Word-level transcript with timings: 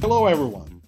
Hello, 0.00 0.26
everyone. 0.26 0.80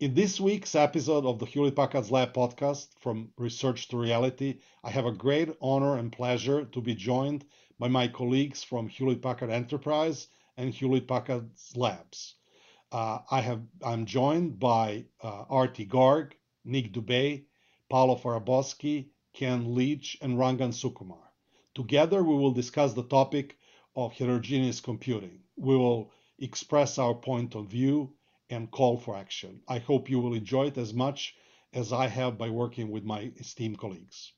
In 0.00 0.12
this 0.12 0.38
week's 0.38 0.74
episode 0.74 1.24
of 1.24 1.38
the 1.38 1.46
Hewlett 1.46 1.74
Packard's 1.74 2.10
Lab 2.10 2.34
podcast, 2.34 2.88
From 3.00 3.30
Research 3.38 3.88
to 3.88 3.96
Reality, 3.96 4.58
I 4.84 4.90
have 4.90 5.06
a 5.06 5.12
great 5.12 5.56
honor 5.62 5.96
and 5.96 6.12
pleasure 6.12 6.66
to 6.66 6.82
be 6.82 6.94
joined 6.94 7.46
by 7.78 7.88
my 7.88 8.08
colleagues 8.08 8.62
from 8.62 8.88
Hewlett 8.88 9.22
Packard 9.22 9.48
Enterprise 9.48 10.28
and 10.58 10.74
Hewlett 10.74 11.08
Packard's 11.08 11.74
Labs. 11.74 12.34
Uh, 12.92 13.20
I 13.30 13.40
have, 13.40 13.62
I'm 13.82 14.04
joined 14.04 14.58
by 14.58 15.06
uh, 15.22 15.44
Arti 15.48 15.86
Garg, 15.86 16.32
Nic 16.62 16.92
Dube, 16.92 17.46
Paolo 17.88 18.16
Faraboschi, 18.16 19.08
Ken 19.32 19.74
Leach, 19.74 20.18
and 20.20 20.36
Rangan 20.36 20.74
Sukumar. 20.74 21.24
Together, 21.74 22.22
we 22.22 22.34
will 22.34 22.50
discuss 22.50 22.92
the 22.92 23.04
topic 23.04 23.56
of 23.98 24.12
heterogeneous 24.12 24.80
computing. 24.80 25.40
We 25.56 25.76
will 25.76 26.12
express 26.38 26.98
our 26.98 27.14
point 27.14 27.56
of 27.56 27.66
view 27.66 28.14
and 28.48 28.70
call 28.70 28.96
for 28.96 29.16
action. 29.16 29.60
I 29.66 29.78
hope 29.78 30.08
you 30.08 30.20
will 30.20 30.34
enjoy 30.34 30.66
it 30.66 30.78
as 30.78 30.94
much 30.94 31.34
as 31.72 31.92
I 31.92 32.06
have 32.06 32.38
by 32.38 32.48
working 32.48 32.92
with 32.92 33.02
my 33.02 33.32
esteemed 33.38 33.78
colleagues. 33.78 34.32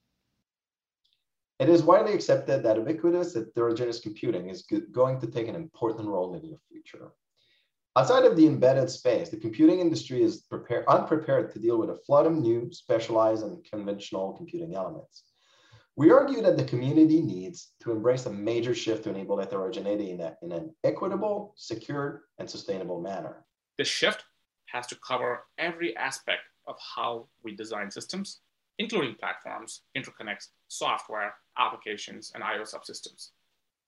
It 1.59 1.69
is 1.69 1.83
widely 1.83 2.15
accepted 2.15 2.62
that 2.62 2.79
ubiquitous 2.79 3.35
heterogeneous 3.35 4.01
computing 4.01 4.49
is 4.49 4.62
going 4.93 5.21
to 5.21 5.27
take 5.27 5.47
an 5.47 5.55
important 5.55 6.09
role 6.09 6.35
in 6.35 6.51
the 6.51 6.57
future. 6.71 7.13
Outside 7.97 8.24
of 8.24 8.37
the 8.37 8.47
embedded 8.47 8.88
space, 8.88 9.29
the 9.29 9.37
computing 9.37 9.80
industry 9.80 10.23
is 10.23 10.38
prepared, 10.38 10.87
unprepared 10.88 11.52
to 11.52 11.59
deal 11.59 11.77
with 11.79 11.91
a 11.91 11.99
flood 12.07 12.24
of 12.24 12.33
new, 12.33 12.73
specialized, 12.73 13.45
and 13.45 13.63
conventional 13.71 14.33
computing 14.33 14.74
elements. 14.74 15.24
We 15.97 16.11
argue 16.11 16.41
that 16.43 16.57
the 16.57 16.65
community 16.65 17.21
needs 17.21 17.73
to 17.80 17.93
embrace 17.93 18.27
a 18.27 18.33
major 18.33 18.75
shift 18.75 19.05
to 19.05 19.11
enable 19.11 19.39
heterogeneity 19.39 20.13
in, 20.13 20.21
a, 20.21 20.37
in 20.43 20.53
an 20.53 20.75
equitable, 20.85 21.53
secure, 21.57 22.25
and 22.39 22.49
sustainable 22.49 23.01
manner. 23.01 23.45
This 23.77 23.88
shift 23.88 24.24
has 24.66 24.87
to 24.88 24.96
cover 25.07 25.45
every 25.59 25.96
aspect 25.96 26.43
of 26.66 26.77
how 26.95 27.27
we 27.43 27.55
design 27.55 27.91
systems, 27.91 28.41
including 28.79 29.16
platforms, 29.16 29.83
interconnects, 29.96 30.49
software, 30.68 31.35
applications, 31.59 32.33
and 32.35 32.45
IO 32.45 32.63
subsystems. 32.63 33.30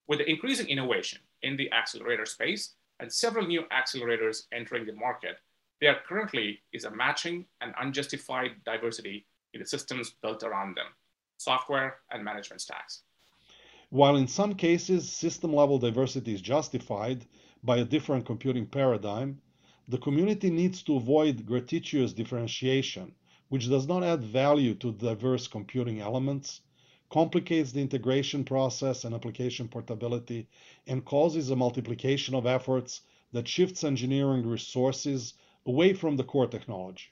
With 0.08 0.18
the 0.18 0.28
increasing 0.28 0.68
innovation 0.68 1.20
in 1.42 1.56
the 1.56 1.72
accelerator 1.72 2.26
space 2.26 2.74
and 3.00 3.12
several 3.12 3.46
new 3.46 3.62
accelerators 3.72 4.42
entering 4.52 4.84
the 4.84 4.92
market, 4.92 5.36
there 5.80 5.96
currently 6.06 6.60
is 6.72 6.84
a 6.84 6.90
matching 6.90 7.46
and 7.60 7.72
unjustified 7.80 8.50
diversity 8.64 9.26
in 9.54 9.60
the 9.60 9.66
systems 9.66 10.14
built 10.22 10.42
around 10.42 10.76
them, 10.76 10.86
software 11.42 11.98
and 12.10 12.24
management 12.24 12.60
stacks. 12.60 13.02
While 13.90 14.16
in 14.16 14.26
some 14.26 14.54
cases 14.54 15.10
system 15.10 15.54
level 15.54 15.78
diversity 15.78 16.32
is 16.32 16.40
justified 16.40 17.26
by 17.62 17.76
a 17.78 17.84
different 17.84 18.24
computing 18.24 18.66
paradigm, 18.66 19.40
the 19.88 19.98
community 19.98 20.48
needs 20.50 20.82
to 20.84 20.96
avoid 20.96 21.44
gratuitous 21.44 22.12
differentiation, 22.12 23.14
which 23.50 23.68
does 23.68 23.86
not 23.86 24.02
add 24.02 24.22
value 24.24 24.74
to 24.76 24.92
diverse 24.92 25.46
computing 25.46 26.00
elements, 26.00 26.62
complicates 27.10 27.72
the 27.72 27.82
integration 27.82 28.44
process 28.44 29.04
and 29.04 29.14
application 29.14 29.68
portability, 29.68 30.48
and 30.86 31.04
causes 31.04 31.50
a 31.50 31.56
multiplication 31.56 32.34
of 32.34 32.46
efforts 32.46 33.02
that 33.32 33.46
shifts 33.46 33.84
engineering 33.84 34.46
resources 34.46 35.34
away 35.66 35.92
from 35.92 36.16
the 36.16 36.24
core 36.24 36.46
technology. 36.46 37.08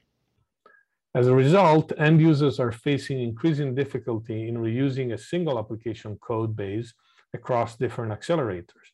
As 1.12 1.26
a 1.26 1.34
result, 1.34 1.92
end 1.98 2.20
users 2.20 2.60
are 2.60 2.70
facing 2.70 3.20
increasing 3.20 3.74
difficulty 3.74 4.48
in 4.48 4.56
reusing 4.56 5.12
a 5.12 5.18
single 5.18 5.58
application 5.58 6.16
code 6.20 6.54
base 6.54 6.94
across 7.34 7.76
different 7.76 8.12
accelerators. 8.12 8.88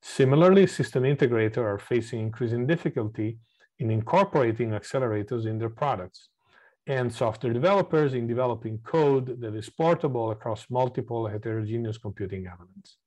Similarly, 0.00 0.68
system 0.68 1.02
integrators 1.02 1.58
are 1.58 1.78
facing 1.78 2.20
increasing 2.20 2.64
difficulty 2.66 3.38
in 3.80 3.90
incorporating 3.90 4.70
accelerators 4.70 5.46
in 5.46 5.58
their 5.58 5.68
products, 5.68 6.28
and 6.86 7.12
software 7.12 7.52
developers 7.52 8.14
in 8.14 8.28
developing 8.28 8.78
code 8.78 9.40
that 9.40 9.54
is 9.56 9.68
portable 9.68 10.30
across 10.30 10.66
multiple 10.70 11.26
heterogeneous 11.26 11.98
computing 11.98 12.46
elements. 12.46 12.98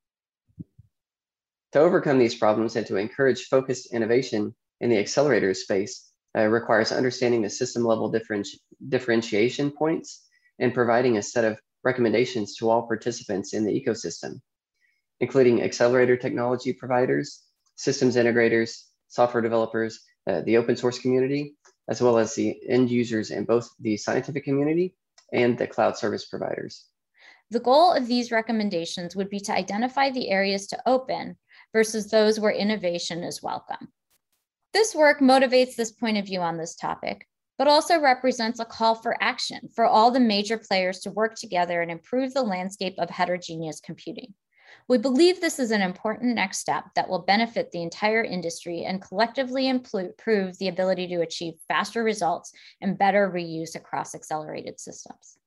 To 1.72 1.80
overcome 1.80 2.20
these 2.20 2.36
problems 2.36 2.76
and 2.76 2.86
to 2.88 2.98
encourage 2.98 3.46
focused 3.46 3.94
innovation 3.94 4.54
in 4.82 4.90
the 4.90 5.00
accelerator 5.00 5.54
space 5.54 6.11
uh, 6.38 6.46
requires 6.48 6.92
understanding 6.92 7.42
the 7.42 7.50
system 7.50 7.84
level 7.84 8.12
differenti 8.12 8.56
differentiation 8.90 9.72
points 9.72 10.28
and 10.60 10.74
providing 10.74 11.18
a 11.18 11.22
set 11.22 11.46
of 11.46 11.60
recommendations 11.84 12.56
to 12.56 12.70
all 12.70 12.88
participants 12.88 13.54
in 13.54 13.66
the 13.66 13.72
ecosystem 13.72 14.40
including 15.22 15.62
accelerator 15.62 16.18
technology 16.18 16.74
providers, 16.74 17.44
systems 17.76 18.18
integrators, 18.18 18.86
software 19.08 19.42
developers, 19.42 20.02
uh, 20.28 20.42
the 20.42 20.58
open 20.58 20.76
source 20.76 21.00
community, 21.00 21.56
as 21.88 22.02
well 22.02 22.18
as 22.18 22.36
the 22.36 22.60
end 22.68 22.90
users 22.90 23.32
in 23.32 23.46
both 23.46 23.70
the 23.80 23.96
scientific 23.96 24.44
community 24.44 24.96
and 25.32 25.58
the 25.58 25.68
cloud 25.68 25.96
service 25.96 26.26
providers. 26.26 26.88
The 27.52 27.60
goal 27.60 27.94
of 27.94 28.08
these 28.08 28.32
recommendations 28.32 29.16
would 29.16 29.30
be 29.30 29.40
to 29.42 29.54
identify 29.54 30.10
the 30.10 30.30
areas 30.30 30.68
to 30.68 30.82
open 30.86 31.38
versus 31.72 32.10
those 32.10 32.40
where 32.40 32.52
innovation 32.52 33.24
is 33.24 33.44
welcome. 33.44 33.90
This 34.74 34.96
work 34.96 35.20
motivates 35.20 35.76
this 35.76 35.92
point 35.92 36.18
of 36.18 36.26
view 36.26 36.40
on 36.40 36.58
this 36.58 36.76
topic, 36.76 37.28
but 37.58 37.68
also 37.68 38.00
represents 38.00 38.60
a 38.60 38.66
call 38.66 38.96
for 38.96 39.22
action 39.22 39.70
for 39.76 39.86
all 39.86 40.12
the 40.12 40.20
major 40.20 40.58
players 40.58 41.00
to 41.02 41.12
work 41.12 41.36
together 41.36 41.82
and 41.82 41.92
improve 41.92 42.34
the 42.34 42.42
landscape 42.42 42.96
of 42.98 43.10
heterogeneous 43.10 43.82
computing. 43.82 44.34
We 44.88 44.98
believe 44.98 45.40
this 45.40 45.60
is 45.60 45.72
an 45.72 45.82
important 45.82 46.36
next 46.36 46.60
step 46.60 46.86
that 46.96 47.10
will 47.10 47.20
benefit 47.20 47.72
the 47.72 47.84
entire 47.84 48.24
industry 48.24 48.84
and 48.84 49.02
collectively 49.02 49.68
improve 49.68 50.58
the 50.58 50.70
ability 50.70 51.08
to 51.10 51.22
achieve 51.22 51.54
faster 51.68 52.04
results 52.04 52.52
and 52.80 52.98
better 52.98 53.30
reuse 53.30 53.76
across 53.76 54.16
accelerated 54.16 54.80
systems. 54.80 55.38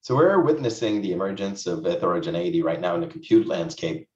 So 0.00 0.16
we're 0.16 0.40
witnessing 0.40 1.00
the 1.00 1.12
emergence 1.12 1.66
of 1.66 1.84
heterogeneity 1.84 2.62
right 2.62 2.80
now 2.80 2.94
in 2.94 3.02
the 3.02 3.06
compute 3.06 3.46
landscape 3.46 4.08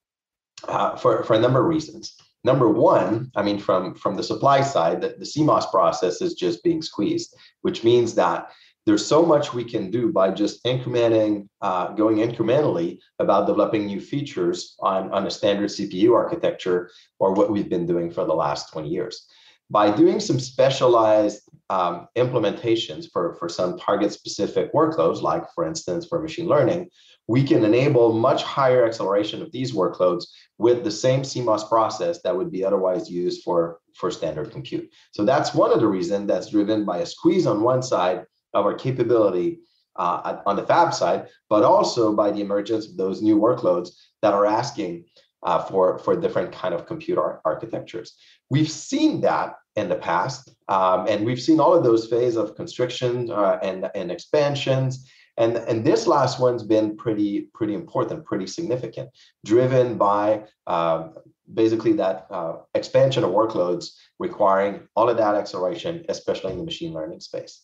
uh, 0.66 0.96
for, 0.96 1.22
for 1.22 1.34
a 1.34 1.38
number 1.38 1.60
of 1.60 1.66
reasons. 1.66 2.16
Number 2.44 2.68
one, 2.68 3.30
I 3.34 3.42
mean, 3.42 3.58
from, 3.58 3.94
from 3.94 4.16
the 4.16 4.22
supply 4.22 4.60
side, 4.60 5.00
the, 5.00 5.16
the 5.18 5.24
CMOS 5.24 5.70
process 5.70 6.22
is 6.22 6.34
just 6.34 6.62
being 6.62 6.80
squeezed, 6.80 7.34
which 7.62 7.82
means 7.82 8.14
that 8.14 8.50
there's 8.86 9.04
so 9.04 9.26
much 9.26 9.52
we 9.52 9.64
can 9.64 9.90
do 9.90 10.12
by 10.12 10.30
just 10.30 10.62
incrementing, 10.64 11.48
uh, 11.60 11.88
going 11.88 12.18
incrementally 12.18 12.98
about 13.18 13.48
developing 13.48 13.86
new 13.86 14.00
features 14.00 14.76
on, 14.78 15.10
on 15.10 15.26
a 15.26 15.30
standard 15.30 15.70
CPU 15.70 16.14
architecture 16.14 16.90
or 17.18 17.34
what 17.34 17.50
we've 17.50 17.68
been 17.68 17.84
doing 17.84 18.12
for 18.12 18.24
the 18.24 18.34
last 18.34 18.72
20 18.72 18.88
years. 18.88 19.26
By 19.68 19.90
doing 19.90 20.20
some 20.20 20.38
specialized 20.38 21.45
um, 21.70 22.06
implementations 22.16 23.10
for, 23.10 23.34
for 23.34 23.48
some 23.48 23.78
target 23.78 24.12
specific 24.12 24.72
workloads, 24.72 25.22
like 25.22 25.44
for 25.54 25.66
instance, 25.66 26.06
for 26.06 26.20
machine 26.20 26.46
learning, 26.46 26.88
we 27.28 27.42
can 27.42 27.64
enable 27.64 28.12
much 28.12 28.42
higher 28.42 28.86
acceleration 28.86 29.42
of 29.42 29.50
these 29.50 29.72
workloads 29.72 30.26
with 30.58 30.84
the 30.84 30.90
same 30.90 31.22
CMOS 31.22 31.68
process 31.68 32.22
that 32.22 32.36
would 32.36 32.52
be 32.52 32.64
otherwise 32.64 33.10
used 33.10 33.42
for, 33.42 33.80
for 33.94 34.10
standard 34.10 34.52
compute. 34.52 34.88
So 35.12 35.24
that's 35.24 35.54
one 35.54 35.72
of 35.72 35.80
the 35.80 35.88
reasons 35.88 36.28
that's 36.28 36.50
driven 36.50 36.84
by 36.84 36.98
a 36.98 37.06
squeeze 37.06 37.46
on 37.46 37.62
one 37.62 37.82
side 37.82 38.24
of 38.54 38.64
our 38.64 38.74
capability 38.74 39.60
uh, 39.96 40.40
on 40.46 40.56
the 40.56 40.66
fab 40.66 40.94
side, 40.94 41.26
but 41.48 41.64
also 41.64 42.14
by 42.14 42.30
the 42.30 42.40
emergence 42.40 42.86
of 42.86 42.96
those 42.96 43.22
new 43.22 43.38
workloads 43.38 43.90
that 44.22 44.34
are 44.34 44.46
asking 44.46 45.04
uh, 45.46 45.62
for, 45.62 45.98
for 46.00 46.16
different 46.16 46.52
kind 46.52 46.74
of 46.74 46.86
computer 46.86 47.40
architectures. 47.44 48.16
We've 48.50 48.70
seen 48.70 49.20
that 49.22 49.54
in 49.76 49.88
the 49.88 49.96
past, 49.96 50.50
um, 50.68 51.06
and 51.08 51.24
we've 51.24 51.40
seen 51.40 51.60
all 51.60 51.72
of 51.74 51.84
those 51.84 52.08
phases 52.08 52.36
of 52.36 52.56
constriction 52.56 53.30
uh, 53.30 53.58
and, 53.62 53.88
and 53.94 54.10
expansions. 54.10 55.08
And, 55.38 55.56
and 55.56 55.84
this 55.84 56.06
last 56.06 56.40
one's 56.40 56.62
been 56.62 56.96
pretty, 56.96 57.48
pretty 57.54 57.74
important, 57.74 58.24
pretty 58.24 58.46
significant, 58.46 59.10
driven 59.44 59.96
by 59.96 60.44
uh, 60.66 61.10
basically 61.52 61.92
that 61.92 62.26
uh, 62.30 62.56
expansion 62.74 63.22
of 63.22 63.30
workloads 63.30 63.90
requiring 64.18 64.80
all 64.96 65.08
of 65.08 65.16
that 65.18 65.34
acceleration, 65.34 66.04
especially 66.08 66.52
in 66.52 66.58
the 66.58 66.64
machine 66.64 66.92
learning 66.92 67.20
space 67.20 67.62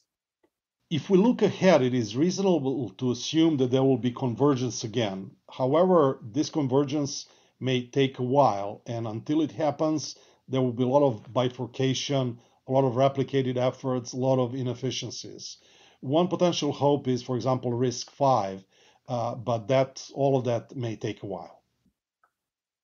if 0.91 1.09
we 1.09 1.17
look 1.17 1.41
ahead, 1.41 1.81
it 1.81 1.95
is 1.95 2.19
reasonable 2.19 2.91
to 2.99 3.13
assume 3.13 3.57
that 3.57 3.71
there 3.71 3.83
will 3.83 3.97
be 3.97 4.11
convergence 4.11 4.85
again. 4.85 5.31
However, 5.51 6.21
this 6.23 6.51
convergence 6.51 7.25
may 7.63 7.87
take 7.87 8.19
a 8.19 8.23
while, 8.23 8.83
and 8.87 9.07
until 9.07 9.41
it 9.41 9.53
happens, 9.53 10.17
there 10.49 10.61
will 10.61 10.73
be 10.73 10.83
a 10.83 10.89
lot 10.89 11.07
of 11.07 11.33
bifurcation, 11.33 12.39
a 12.69 12.73
lot 12.73 12.85
of 12.85 12.95
replicated 12.95 13.57
efforts, 13.57 14.13
a 14.13 14.17
lot 14.17 14.39
of 14.39 14.55
inefficiencies. 14.55 15.59
One 16.01 16.29
potential 16.29 16.73
hope 16.73 17.07
is, 17.07 17.23
for 17.23 17.37
example, 17.37 17.71
RISC-V, 17.71 18.65
uh, 19.09 19.35
but 19.37 19.69
that 19.69 20.11
all 20.15 20.37
of 20.37 20.45
that 20.45 20.75
may 20.75 20.97
take 20.97 21.23
a 21.23 21.27
while. 21.27 21.62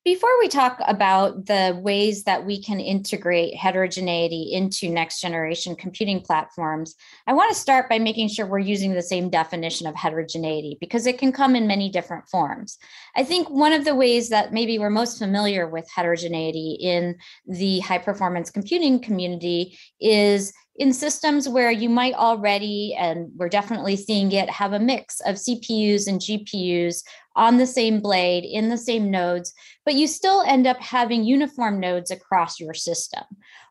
Before 0.04 0.38
we 0.38 0.48
talk 0.48 0.80
about 0.86 1.46
the 1.46 1.78
ways 1.82 2.22
that 2.24 2.46
we 2.46 2.62
can 2.62 2.80
integrate 2.80 3.56
heterogeneity 3.56 4.52
into 4.52 4.88
next 4.88 5.20
generation 5.20 5.74
computing 5.74 6.20
platforms, 6.20 6.94
I 7.26 7.32
want 7.32 7.50
to 7.52 7.60
start 7.60 7.90
by 7.90 7.98
making 7.98 8.28
sure 8.28 8.46
we're 8.46 8.60
using 8.60 8.94
the 8.94 9.02
same 9.02 9.28
definition 9.28 9.86
of 9.86 9.96
heterogeneity 9.96 10.78
because 10.80 11.06
it 11.06 11.18
can 11.18 11.32
come 11.32 11.56
in 11.56 11.66
many 11.66 11.90
different 11.90 12.28
forms. 12.28 12.78
I 13.16 13.24
think 13.24 13.50
one 13.50 13.72
of 13.72 13.84
the 13.84 13.94
ways 13.94 14.28
that 14.28 14.52
maybe 14.52 14.78
we're 14.78 14.88
most 14.88 15.18
familiar 15.18 15.68
with 15.68 15.90
heterogeneity 15.94 16.78
in 16.80 17.16
the 17.46 17.80
high 17.80 17.98
performance 17.98 18.50
computing 18.50 19.00
community 19.00 19.76
is 20.00 20.54
in 20.78 20.92
systems 20.92 21.48
where 21.48 21.72
you 21.72 21.88
might 21.88 22.14
already, 22.14 22.94
and 22.96 23.30
we're 23.36 23.48
definitely 23.48 23.96
seeing 23.96 24.30
it, 24.30 24.48
have 24.48 24.72
a 24.72 24.78
mix 24.78 25.20
of 25.22 25.34
CPUs 25.34 26.06
and 26.06 26.20
GPUs 26.20 27.02
on 27.38 27.56
the 27.56 27.66
same 27.66 28.00
blade 28.00 28.44
in 28.44 28.68
the 28.68 28.76
same 28.76 29.10
nodes, 29.10 29.54
but 29.84 29.94
you 29.94 30.06
still 30.06 30.42
end 30.42 30.66
up 30.66 30.78
having 30.78 31.24
uniform 31.24 31.78
nodes 31.78 32.10
across 32.10 32.58
your 32.58 32.74
system. 32.74 33.22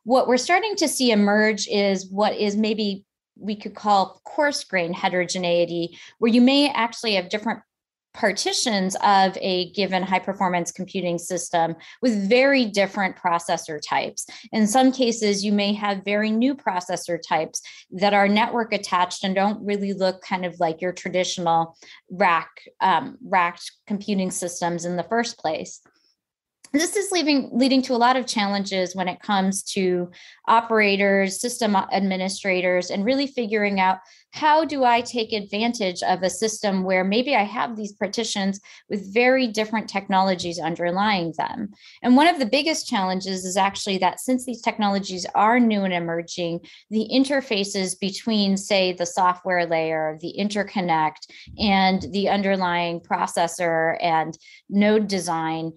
What 0.05 0.27
we're 0.27 0.37
starting 0.37 0.75
to 0.77 0.87
see 0.87 1.11
emerge 1.11 1.67
is 1.67 2.09
what 2.09 2.33
is 2.35 2.55
maybe 2.55 3.03
we 3.39 3.57
could 3.57 3.75
call 3.75 4.21
coarse 4.23 4.63
grain 4.63 4.93
heterogeneity, 4.93 5.97
where 6.17 6.31
you 6.31 6.41
may 6.41 6.69
actually 6.69 7.15
have 7.15 7.29
different 7.29 7.59
partitions 8.17 8.95
of 9.03 9.37
a 9.39 9.71
given 9.73 10.01
high 10.01 10.17
performance 10.19 10.71
computing 10.71 11.19
system 11.19 11.75
with 12.01 12.27
very 12.27 12.65
different 12.65 13.15
processor 13.15 13.79
types. 13.79 14.25
In 14.51 14.65
some 14.65 14.91
cases, 14.91 15.45
you 15.45 15.51
may 15.51 15.71
have 15.73 16.03
very 16.03 16.31
new 16.31 16.55
processor 16.55 17.19
types 17.25 17.61
that 17.91 18.15
are 18.15 18.27
network 18.27 18.73
attached 18.73 19.23
and 19.23 19.35
don't 19.35 19.63
really 19.63 19.93
look 19.93 20.21
kind 20.21 20.45
of 20.45 20.59
like 20.59 20.81
your 20.81 20.93
traditional 20.93 21.77
rack 22.09 22.49
um, 22.81 23.17
racked 23.23 23.71
computing 23.85 24.31
systems 24.31 24.83
in 24.83 24.97
the 24.97 25.03
first 25.03 25.37
place 25.37 25.81
this 26.79 26.95
is 26.95 27.11
leaving, 27.11 27.49
leading 27.53 27.81
to 27.83 27.93
a 27.93 27.97
lot 27.97 28.17
of 28.17 28.25
challenges 28.25 28.95
when 28.95 29.07
it 29.07 29.21
comes 29.21 29.63
to 29.63 30.11
operators, 30.47 31.39
system 31.39 31.75
administrators, 31.75 32.89
and 32.89 33.05
really 33.05 33.27
figuring 33.27 33.79
out 33.79 33.99
how 34.31 34.65
do 34.65 34.83
I 34.83 35.01
take 35.01 35.33
advantage 35.33 36.03
of 36.03 36.21
a 36.21 36.29
system 36.29 36.83
where 36.83 37.03
maybe 37.03 37.35
I 37.35 37.43
have 37.43 37.75
these 37.75 37.93
partitions 37.93 38.59
with 38.89 39.13
very 39.13 39.47
different 39.47 39.89
technologies 39.89 40.59
underlying 40.59 41.33
them. 41.37 41.69
And 42.03 42.15
one 42.15 42.27
of 42.27 42.37
the 42.37 42.45
biggest 42.45 42.87
challenges 42.87 43.45
is 43.45 43.57
actually 43.57 43.97
that 43.99 44.19
since 44.19 44.45
these 44.45 44.61
technologies 44.61 45.25
are 45.33 45.59
new 45.59 45.83
and 45.83 45.93
emerging, 45.93 46.59
the 46.89 47.07
interfaces 47.11 47.99
between, 47.99 48.57
say, 48.57 48.93
the 48.93 49.05
software 49.05 49.65
layer, 49.65 50.17
the 50.21 50.35
interconnect, 50.37 51.31
and 51.57 52.05
the 52.11 52.29
underlying 52.29 52.99
processor 52.99 53.97
and 54.01 54.37
node 54.69 55.07
design 55.07 55.71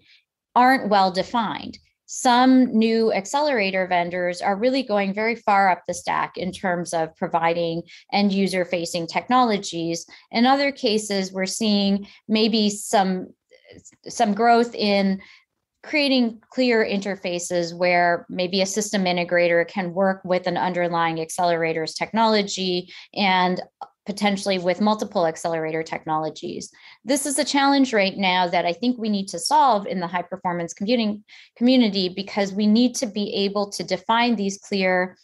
aren't 0.54 0.88
well 0.88 1.10
defined. 1.10 1.78
Some 2.06 2.76
new 2.76 3.12
accelerator 3.12 3.86
vendors 3.86 4.42
are 4.42 4.56
really 4.56 4.82
going 4.82 5.14
very 5.14 5.36
far 5.36 5.70
up 5.70 5.82
the 5.86 5.94
stack 5.94 6.36
in 6.36 6.50
terms 6.50 6.92
of 6.92 7.14
providing 7.14 7.82
end 8.12 8.32
user 8.32 8.64
facing 8.64 9.06
technologies. 9.06 10.06
In 10.32 10.44
other 10.44 10.72
cases, 10.72 11.32
we're 11.32 11.46
seeing 11.46 12.08
maybe 12.26 12.68
some 12.68 13.28
some 14.08 14.34
growth 14.34 14.74
in 14.74 15.20
creating 15.82 16.40
clear 16.50 16.84
interfaces 16.84 17.72
where 17.72 18.26
maybe 18.28 18.60
a 18.60 18.66
system 18.66 19.04
integrator 19.04 19.66
can 19.66 19.94
work 19.94 20.20
with 20.24 20.46
an 20.46 20.56
underlying 20.56 21.20
accelerator's 21.20 21.94
technology 21.94 22.92
and 23.14 23.62
potentially 24.06 24.58
with 24.58 24.80
multiple 24.80 25.26
accelerator 25.26 25.82
technologies. 25.82 26.70
This 27.04 27.26
is 27.26 27.38
a 27.38 27.44
challenge 27.44 27.92
right 27.92 28.16
now 28.16 28.48
that 28.48 28.64
I 28.64 28.72
think 28.72 28.98
we 28.98 29.08
need 29.08 29.28
to 29.28 29.38
solve 29.38 29.86
in 29.86 30.00
the 30.00 30.06
high 30.06 30.22
performance 30.22 30.72
computing 30.72 31.22
community 31.56 32.08
because 32.08 32.52
we 32.52 32.66
need 32.66 32.94
to 32.96 33.06
be 33.06 33.32
able 33.34 33.70
to 33.72 33.84
define 33.84 34.36
these 34.36 34.58
clear 34.58 35.16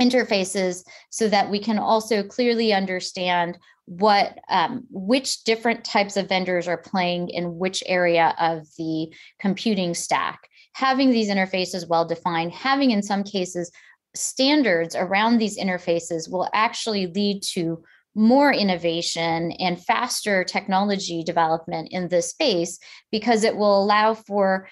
interfaces 0.00 0.84
so 1.10 1.28
that 1.28 1.50
we 1.50 1.60
can 1.60 1.78
also 1.78 2.22
clearly 2.22 2.72
understand 2.72 3.58
what 3.86 4.38
um, 4.48 4.84
which 4.90 5.42
different 5.44 5.84
types 5.84 6.16
of 6.16 6.28
vendors 6.28 6.68
are 6.68 6.78
playing 6.78 7.28
in 7.28 7.58
which 7.58 7.82
area 7.86 8.34
of 8.38 8.66
the 8.78 9.12
computing 9.40 9.94
stack 9.94 10.48
having 10.74 11.10
these 11.10 11.28
interfaces 11.28 11.88
well 11.88 12.04
defined 12.04 12.52
having 12.52 12.92
in 12.92 13.02
some 13.02 13.24
cases 13.24 13.72
standards 14.14 14.94
around 14.94 15.38
these 15.38 15.58
interfaces 15.58 16.30
will 16.30 16.48
actually 16.52 17.08
lead 17.08 17.42
to 17.42 17.82
more 18.14 18.52
innovation 18.52 19.52
and 19.52 19.82
faster 19.82 20.44
technology 20.44 21.22
development 21.22 21.88
in 21.92 22.08
this 22.08 22.30
space 22.30 22.78
because 23.12 23.44
it 23.44 23.56
will 23.56 23.82
allow 23.82 24.14
for 24.14 24.68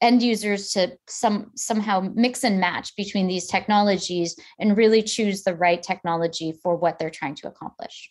end 0.00 0.22
users 0.22 0.70
to 0.70 0.96
some 1.08 1.50
somehow 1.56 2.00
mix 2.14 2.44
and 2.44 2.60
match 2.60 2.94
between 2.96 3.26
these 3.26 3.46
technologies 3.46 4.36
and 4.58 4.76
really 4.76 5.02
choose 5.02 5.42
the 5.42 5.54
right 5.54 5.82
technology 5.82 6.52
for 6.62 6.76
what 6.76 6.98
they're 6.98 7.10
trying 7.10 7.34
to 7.34 7.48
accomplish. 7.48 8.10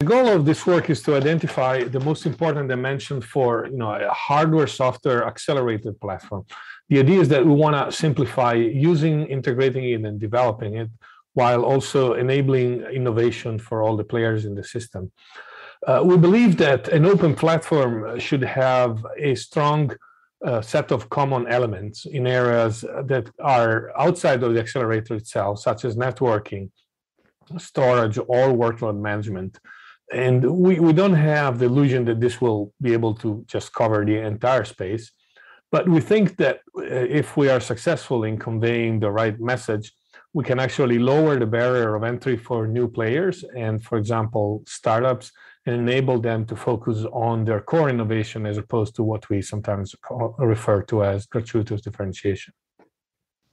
The 0.00 0.06
goal 0.06 0.28
of 0.28 0.44
this 0.44 0.64
work 0.64 0.90
is 0.90 1.02
to 1.02 1.16
identify 1.16 1.82
the 1.82 1.98
most 1.98 2.24
important 2.24 2.68
dimension 2.68 3.20
for 3.20 3.66
you 3.66 3.78
know 3.78 3.92
a 3.92 4.10
hardware 4.10 4.68
software 4.68 5.26
accelerated 5.26 6.00
platform. 6.00 6.44
The 6.88 7.00
idea 7.00 7.20
is 7.20 7.28
that 7.30 7.44
we 7.44 7.52
want 7.52 7.74
to 7.76 7.90
simplify 7.90 8.54
using, 8.54 9.26
integrating 9.26 9.84
it, 9.84 10.04
and 10.04 10.20
developing 10.20 10.76
it 10.76 10.90
while 11.38 11.62
also 11.72 12.00
enabling 12.24 12.70
innovation 13.00 13.52
for 13.66 13.76
all 13.82 13.96
the 13.96 14.08
players 14.12 14.40
in 14.48 14.54
the 14.58 14.66
system. 14.76 15.02
Uh, 15.86 16.00
we 16.10 16.16
believe 16.26 16.52
that 16.66 16.82
an 16.98 17.04
open 17.12 17.32
platform 17.44 17.92
should 18.26 18.44
have 18.64 18.92
a 19.28 19.32
strong 19.46 19.82
uh, 20.48 20.60
set 20.72 20.88
of 20.96 21.00
common 21.18 21.42
elements 21.58 21.98
in 22.16 22.22
areas 22.40 22.74
that 23.12 23.26
are 23.58 23.76
outside 24.04 24.40
of 24.42 24.50
the 24.54 24.60
accelerator 24.64 25.14
itself, 25.22 25.54
such 25.68 25.80
as 25.86 25.92
networking, 26.06 26.64
storage, 27.70 28.18
or 28.34 28.44
workload 28.64 28.98
management. 29.10 29.52
And 30.26 30.38
we, 30.64 30.72
we 30.88 30.92
don't 31.00 31.20
have 31.34 31.52
the 31.58 31.66
illusion 31.66 32.02
that 32.06 32.20
this 32.24 32.36
will 32.44 32.62
be 32.86 32.92
able 32.98 33.14
to 33.22 33.28
just 33.54 33.68
cover 33.80 33.98
the 34.04 34.18
entire 34.32 34.66
space. 34.76 35.04
But 35.74 35.84
we 35.94 36.00
think 36.10 36.36
that 36.42 36.56
uh, 36.76 36.82
if 37.20 37.36
we 37.36 37.46
are 37.52 37.60
successful 37.72 38.20
in 38.24 38.34
conveying 38.48 38.94
the 38.98 39.12
right 39.20 39.38
message, 39.52 39.86
we 40.34 40.44
can 40.44 40.58
actually 40.60 40.98
lower 40.98 41.38
the 41.38 41.46
barrier 41.46 41.94
of 41.94 42.04
entry 42.04 42.36
for 42.36 42.66
new 42.66 42.86
players 42.86 43.44
and, 43.56 43.82
for 43.82 43.96
example, 43.96 44.62
startups, 44.66 45.32
and 45.66 45.74
enable 45.74 46.20
them 46.20 46.44
to 46.46 46.56
focus 46.56 47.04
on 47.12 47.44
their 47.44 47.60
core 47.60 47.88
innovation 47.88 48.46
as 48.46 48.58
opposed 48.58 48.94
to 48.96 49.02
what 49.02 49.28
we 49.28 49.40
sometimes 49.42 49.94
refer 50.38 50.82
to 50.82 51.02
as 51.04 51.26
gratuitous 51.26 51.80
differentiation. 51.80 52.52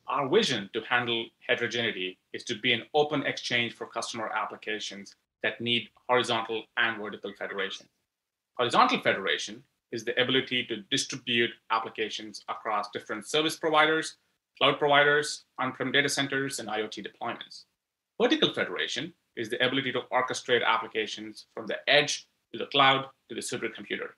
Our 0.07 0.30
vision 0.30 0.69
to 0.74 0.81
handle 0.81 1.25
heterogeneity 1.48 2.19
is 2.33 2.44
to 2.45 2.60
be 2.60 2.74
an 2.74 2.83
open 2.94 3.24
exchange 3.25 3.74
for 3.74 3.88
customer 3.88 4.30
applications 4.36 5.16
that 5.44 5.60
need 5.60 5.89
horizontal 6.07 6.63
and 6.77 7.01
vertical 7.01 7.33
federation. 7.38 7.88
Horizontal 8.57 9.01
federation 9.01 9.63
is 9.92 10.04
the 10.06 10.19
ability 10.22 10.66
to 10.68 10.77
distribute 10.92 11.51
applications 11.72 12.44
across 12.50 12.89
different 12.91 13.27
service 13.27 13.58
providers 13.58 14.17
cloud 14.58 14.80
providers, 14.80 15.46
on-prem 15.60 15.92
data 15.92 16.10
centers, 16.10 16.60
and 16.60 16.70
IoT 16.70 17.06
deployments. 17.06 17.64
Vertical 18.22 18.54
federation 18.54 19.14
is 19.36 19.50
the 19.50 19.64
ability 19.66 19.92
to 19.92 20.02
orchestrate 20.14 20.66
applications 20.66 21.48
from 21.54 21.68
the 21.68 21.78
edge 21.88 22.28
to 22.54 22.60
the 22.60 22.68
cloud 22.68 23.06
to 23.30 23.36
the 23.36 23.42
supercomputer. 23.42 24.10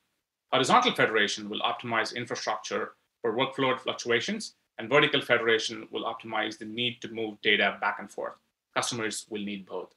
Horizontal 0.53 0.93
federation 0.93 1.49
will 1.49 1.61
optimize 1.61 2.15
infrastructure 2.15 2.93
for 3.21 3.35
workload 3.35 3.79
fluctuations, 3.79 4.55
and 4.77 4.89
vertical 4.89 5.21
federation 5.21 5.87
will 5.91 6.03
optimize 6.05 6.57
the 6.57 6.65
need 6.65 7.01
to 7.01 7.09
move 7.09 7.41
data 7.41 7.77
back 7.81 7.97
and 7.99 8.11
forth. 8.11 8.35
Customers 8.75 9.25
will 9.29 9.43
need 9.43 9.65
both. 9.65 9.93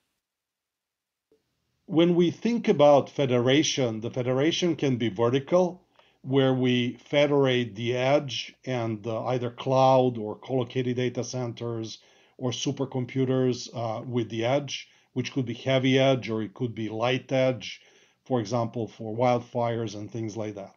When 1.85 2.15
we 2.15 2.31
think 2.31 2.69
about 2.69 3.11
federation, 3.11 4.01
the 4.01 4.11
federation 4.11 4.77
can 4.77 4.97
be 4.97 5.09
vertical 5.09 5.83
where 6.23 6.53
we 6.53 6.95
federate 6.95 7.75
the 7.75 7.97
edge 7.97 8.55
and 8.67 9.07
uh, 9.07 9.25
either 9.27 9.51
cloud 9.51 10.19
or 10.19 10.37
co-located 10.37 10.97
data 10.97 11.25
centers 11.25 11.99
or 12.37 12.51
supercomputers 12.51 13.69
uh, 13.75 14.03
with 14.03 14.29
the 14.29 14.45
edge, 14.45 14.89
which 15.15 15.33
could 15.33 15.47
be 15.47 15.55
heavy 15.55 15.99
edge 15.99 16.29
or 16.29 16.43
it 16.43 16.55
could 16.55 16.75
be 16.75 16.89
light 16.89 17.31
edge, 17.33 17.81
for 18.25 18.41
example, 18.41 18.87
for 18.87 19.17
wildfires 19.17 19.95
and 19.95 20.11
things 20.11 20.37
like 20.37 20.55
that. 20.55 20.77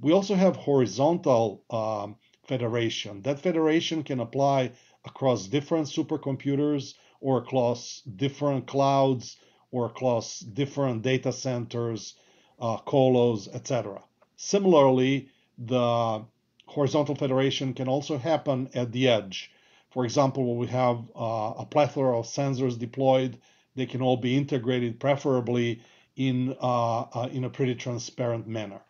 We 0.00 0.12
also 0.12 0.34
have 0.34 0.56
horizontal 0.56 1.64
um, 1.70 2.16
federation. 2.46 3.22
That 3.22 3.40
federation 3.40 4.02
can 4.02 4.20
apply 4.20 4.72
across 5.04 5.48
different 5.48 5.86
supercomputers 5.86 6.94
or 7.20 7.38
across 7.38 8.02
different 8.02 8.66
clouds 8.66 9.36
or 9.70 9.86
across 9.86 10.40
different 10.40 11.02
data 11.02 11.32
centers, 11.32 12.14
uh, 12.58 12.78
colos, 12.78 13.48
etc. 13.54 14.02
Similarly, 14.40 15.30
the 15.58 16.24
horizontal 16.66 17.16
federation 17.16 17.74
can 17.74 17.88
also 17.88 18.18
happen 18.18 18.70
at 18.72 18.92
the 18.92 19.08
edge. 19.08 19.50
For 19.90 20.04
example, 20.04 20.44
when 20.44 20.58
we 20.58 20.68
have 20.68 21.04
uh, 21.16 21.54
a 21.58 21.66
plethora 21.68 22.16
of 22.16 22.26
sensors 22.26 22.78
deployed, 22.78 23.38
they 23.74 23.84
can 23.84 24.00
all 24.00 24.16
be 24.16 24.36
integrated, 24.36 25.00
preferably 25.00 25.80
in, 26.14 26.56
uh, 26.62 27.00
uh, 27.00 27.28
in 27.32 27.42
a 27.42 27.50
pretty 27.50 27.74
transparent 27.74 28.46
manner. 28.46 28.80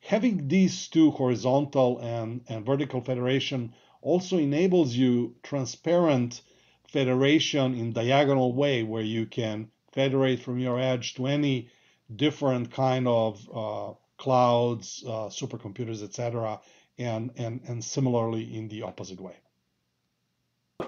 Having 0.00 0.48
these 0.48 0.88
two 0.88 1.10
horizontal 1.10 1.98
and, 1.98 2.40
and 2.48 2.64
vertical 2.64 3.02
federation 3.02 3.74
also 4.00 4.38
enables 4.38 4.94
you 4.94 5.36
transparent 5.42 6.40
federation 6.86 7.74
in 7.74 7.92
diagonal 7.92 8.54
way 8.54 8.84
where 8.84 9.02
you 9.02 9.26
can 9.26 9.70
federate 9.92 10.40
from 10.40 10.58
your 10.58 10.80
edge 10.80 11.14
to 11.16 11.26
any 11.26 11.68
different 12.16 12.70
kind 12.70 13.06
of 13.06 13.46
uh, 13.52 13.92
clouds, 14.18 15.02
uh, 15.06 15.28
supercomputers, 15.28 16.02
etc., 16.02 16.60
and, 16.98 17.30
and, 17.36 17.60
and 17.68 17.82
similarly 17.82 18.56
in 18.56 18.68
the 18.68 18.82
opposite 18.82 19.20
way. 19.20 19.36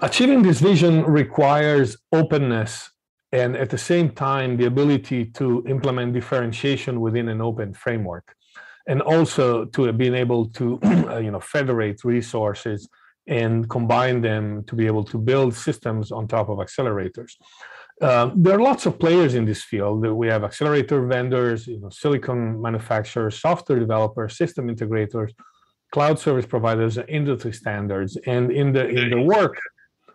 Achieving 0.01 0.41
this 0.41 0.59
vision 0.59 1.03
requires 1.03 1.97
openness 2.11 2.91
and 3.31 3.55
at 3.55 3.69
the 3.69 3.77
same 3.77 4.09
time 4.09 4.57
the 4.57 4.65
ability 4.65 5.25
to 5.25 5.63
implement 5.67 6.13
differentiation 6.13 6.99
within 6.99 7.29
an 7.29 7.41
open 7.41 7.73
framework 7.73 8.35
and 8.87 9.01
also 9.01 9.65
to 9.65 9.91
being 9.93 10.15
able 10.15 10.45
to 10.49 10.79
you 11.21 11.31
know 11.31 11.39
federate 11.39 12.03
resources 12.03 12.89
and 13.27 13.69
combine 13.69 14.21
them 14.21 14.63
to 14.65 14.75
be 14.75 14.87
able 14.87 15.03
to 15.03 15.17
build 15.17 15.53
systems 15.53 16.11
on 16.11 16.27
top 16.27 16.49
of 16.49 16.57
accelerators 16.57 17.33
uh, 18.01 18.31
there 18.35 18.55
are 18.57 18.61
lots 18.61 18.85
of 18.87 18.97
players 18.97 19.35
in 19.35 19.45
this 19.45 19.63
field. 19.63 20.05
We 20.05 20.27
have 20.27 20.43
accelerator 20.43 21.05
vendors, 21.05 21.67
you 21.67 21.79
know, 21.79 21.89
silicon 21.89 22.59
manufacturers, 22.59 23.39
software 23.39 23.79
developers, 23.79 24.37
system 24.37 24.67
integrators, 24.67 25.31
cloud 25.91 26.17
service 26.17 26.47
providers, 26.47 26.97
and 26.97 27.07
industry 27.09 27.53
standards. 27.53 28.17
And 28.25 28.51
in 28.51 28.73
the 28.73 28.87
in 28.87 29.09
the 29.11 29.21
work, 29.21 29.55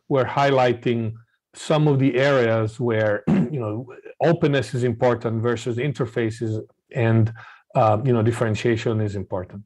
we're 0.08 0.24
highlighting 0.24 1.14
some 1.54 1.86
of 1.86 1.98
the 1.98 2.16
areas 2.16 2.80
where 2.80 3.22
you 3.28 3.60
know 3.60 3.86
openness 4.20 4.74
is 4.74 4.82
important 4.82 5.40
versus 5.40 5.76
interfaces 5.76 6.60
and 6.92 7.32
uh, 7.76 7.98
you 8.04 8.12
know 8.12 8.22
differentiation 8.22 9.00
is 9.00 9.14
important. 9.14 9.62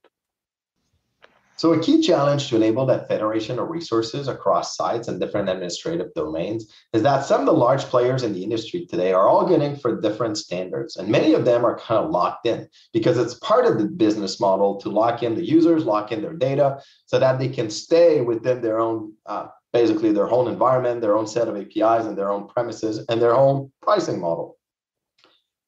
So 1.61 1.75
a 1.75 1.79
key 1.79 2.01
challenge 2.01 2.49
to 2.49 2.57
enable 2.57 2.87
that 2.87 3.07
federation 3.07 3.59
of 3.59 3.69
resources 3.69 4.29
across 4.29 4.79
sites 4.79 5.09
and 5.09 5.21
different 5.21 5.51
administrative 5.51 6.15
domains 6.15 6.73
is 6.95 7.03
that 7.03 7.27
some 7.27 7.41
of 7.41 7.47
the 7.47 7.53
large 7.53 7.83
players 7.83 8.23
in 8.23 8.33
the 8.33 8.43
industry 8.43 8.87
today 8.87 9.13
are 9.13 9.29
all 9.29 9.47
getting 9.47 9.77
for 9.77 10.01
different 10.01 10.39
standards. 10.39 10.97
And 10.97 11.11
many 11.11 11.35
of 11.35 11.45
them 11.45 11.67
are 11.67 11.79
kind 11.79 12.03
of 12.03 12.13
locked 12.13 12.47
in 12.47 12.67
because 12.95 13.19
it's 13.19 13.35
part 13.35 13.67
of 13.67 13.77
the 13.77 13.85
business 13.85 14.41
model 14.41 14.81
to 14.81 14.89
lock 14.89 15.23
in 15.23 15.35
the 15.35 15.45
users, 15.45 15.85
lock 15.85 16.13
in 16.13 16.23
their 16.23 16.33
data 16.33 16.81
so 17.05 17.19
that 17.19 17.39
they 17.39 17.51
can 17.51 17.69
stay 17.69 18.23
within 18.23 18.63
their 18.63 18.81
own, 18.81 19.13
uh, 19.27 19.49
basically 19.75 20.13
their 20.13 20.31
own 20.31 20.49
environment, 20.51 21.03
their 21.03 21.15
own 21.15 21.27
set 21.27 21.47
of 21.47 21.59
APIs 21.59 22.07
and 22.07 22.17
their 22.17 22.31
own 22.31 22.49
premises 22.49 23.05
and 23.11 23.21
their 23.21 23.37
own 23.37 23.71
pricing 23.83 24.19
model. 24.19 24.57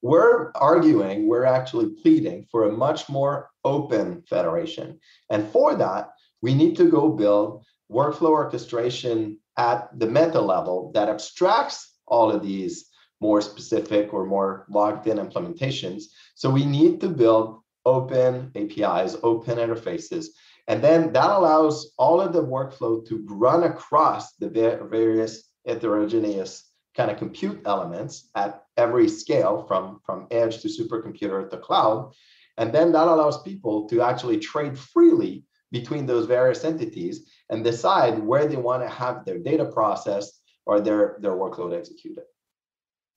We're 0.02 0.50
arguing, 0.56 1.28
we're 1.28 1.44
actually 1.44 1.90
pleading 1.90 2.46
for 2.50 2.64
a 2.64 2.72
much 2.72 3.08
more 3.08 3.50
open 3.64 4.22
federation. 4.28 4.98
And 5.30 5.48
for 5.50 5.76
that, 5.76 6.10
we 6.42 6.54
need 6.54 6.76
to 6.76 6.90
go 6.90 7.08
build 7.08 7.64
workflow 7.90 8.30
orchestration 8.30 9.38
at 9.56 9.96
the 9.98 10.06
meta 10.06 10.40
level 10.40 10.90
that 10.94 11.08
abstracts 11.08 11.98
all 12.06 12.32
of 12.32 12.42
these 12.42 12.88
more 13.20 13.40
specific 13.40 14.12
or 14.12 14.26
more 14.26 14.66
logged 14.68 15.06
in 15.06 15.18
implementations. 15.18 16.04
So 16.34 16.50
we 16.50 16.64
need 16.64 17.00
to 17.02 17.08
build 17.08 17.60
open 17.84 18.50
APIs, 18.56 19.16
open 19.22 19.58
interfaces. 19.58 20.26
And 20.66 20.82
then 20.82 21.12
that 21.12 21.30
allows 21.30 21.92
all 21.96 22.20
of 22.20 22.32
the 22.32 22.42
workflow 22.42 23.06
to 23.06 23.24
run 23.28 23.62
across 23.64 24.34
the 24.34 24.48
various 24.48 25.44
heterogeneous 25.66 26.71
kind 26.96 27.10
of 27.10 27.18
compute 27.18 27.60
elements 27.64 28.30
at 28.34 28.64
every 28.76 29.08
scale 29.08 29.64
from, 29.66 30.00
from 30.04 30.26
edge 30.30 30.60
to 30.60 30.68
supercomputer 30.68 31.48
to 31.48 31.56
cloud. 31.58 32.12
And 32.58 32.72
then 32.72 32.92
that 32.92 33.08
allows 33.08 33.42
people 33.42 33.88
to 33.88 34.02
actually 34.02 34.38
trade 34.38 34.78
freely 34.78 35.44
between 35.70 36.04
those 36.04 36.26
various 36.26 36.64
entities 36.64 37.30
and 37.48 37.64
decide 37.64 38.18
where 38.18 38.46
they 38.46 38.56
want 38.56 38.82
to 38.82 38.88
have 38.88 39.24
their 39.24 39.38
data 39.38 39.64
processed 39.64 40.42
or 40.66 40.80
their, 40.80 41.16
their 41.20 41.32
workload 41.32 41.76
executed. 41.76 42.24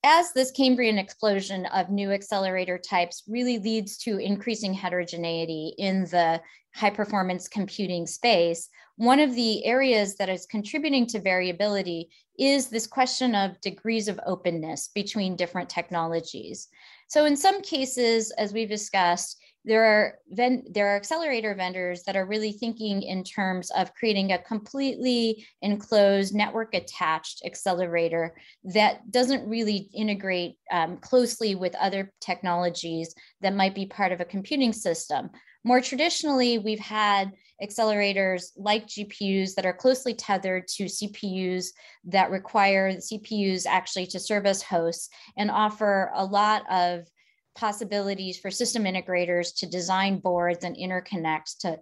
As 0.08 0.34
this 0.34 0.52
Cambrian 0.52 1.00
explosion 1.00 1.66
of 1.66 1.90
new 1.90 2.12
accelerator 2.12 2.78
types 2.78 3.24
really 3.28 3.58
leads 3.58 3.98
to 3.98 4.20
increasing 4.20 4.72
heterogeneity 4.72 5.74
in 5.80 6.04
the 6.04 6.40
high 6.76 6.92
performance 6.92 7.48
computing 7.48 8.06
space, 8.06 8.70
one 8.98 9.20
of 9.20 9.34
the 9.34 9.66
areas 9.66 10.16
that 10.18 10.30
is 10.30 10.46
contributing 10.46 11.08
to 11.08 11.20
variability 11.20 12.12
is 12.38 12.68
this 12.68 12.86
question 12.86 13.34
of 13.34 13.60
degrees 13.62 14.08
of 14.08 14.20
openness 14.28 14.90
between 14.94 15.36
different 15.36 15.70
technologies. 15.72 16.68
So 17.08 17.26
in 17.26 17.36
some 17.36 17.64
cases, 17.64 18.30
as 18.38 18.54
we've 18.54 18.70
discussed, 18.70 19.42
there 19.66 19.84
are 19.84 20.20
there 20.30 20.88
are 20.88 20.96
accelerator 20.96 21.56
vendors 21.56 22.04
that 22.04 22.16
are 22.16 22.26
really 22.26 22.52
thinking 22.52 23.02
in 23.02 23.24
terms 23.24 23.72
of 23.72 23.94
creating 23.96 24.32
a 24.32 24.38
completely 24.44 25.46
enclosed 25.62 26.36
network 26.36 26.74
attached 26.76 27.42
accelerator 27.46 28.36
that 28.64 29.10
doesn't 29.12 29.48
really 29.50 29.90
integrate 29.94 30.58
um, 30.72 30.98
closely 30.98 31.56
with 31.56 31.76
other 31.76 32.14
technologies 32.22 33.14
that 33.42 33.56
might 33.56 33.74
be 33.74 33.88
part 33.88 34.12
of 34.12 34.22
a 34.22 34.26
computing 34.26 34.72
system. 34.72 35.30
More 35.64 35.82
traditionally, 35.82 36.60
we've 36.60 36.80
had 36.80 37.32
accelerators 37.64 38.52
like 38.56 38.86
GPUs 38.86 39.56
that 39.56 39.66
are 39.66 39.74
closely 39.74 40.14
tethered 40.14 40.68
to 40.68 40.86
CPUs 40.86 41.68
that 42.06 42.30
require 42.30 42.92
CPUs 42.92 43.66
actually 43.66 44.06
to 44.08 44.20
serve 44.20 44.46
as 44.46 44.62
hosts 44.62 45.10
and 45.38 45.50
offer 45.50 46.12
a 46.14 46.24
lot 46.24 46.64
of 46.70 47.08
possibilities 47.56 48.38
for 48.38 48.52
system 48.52 48.84
integrators 48.84 49.56
to 49.58 49.66
design 49.66 50.20
boards 50.20 50.64
and 50.64 50.76
interconnects 50.76 51.58
to 51.60 51.80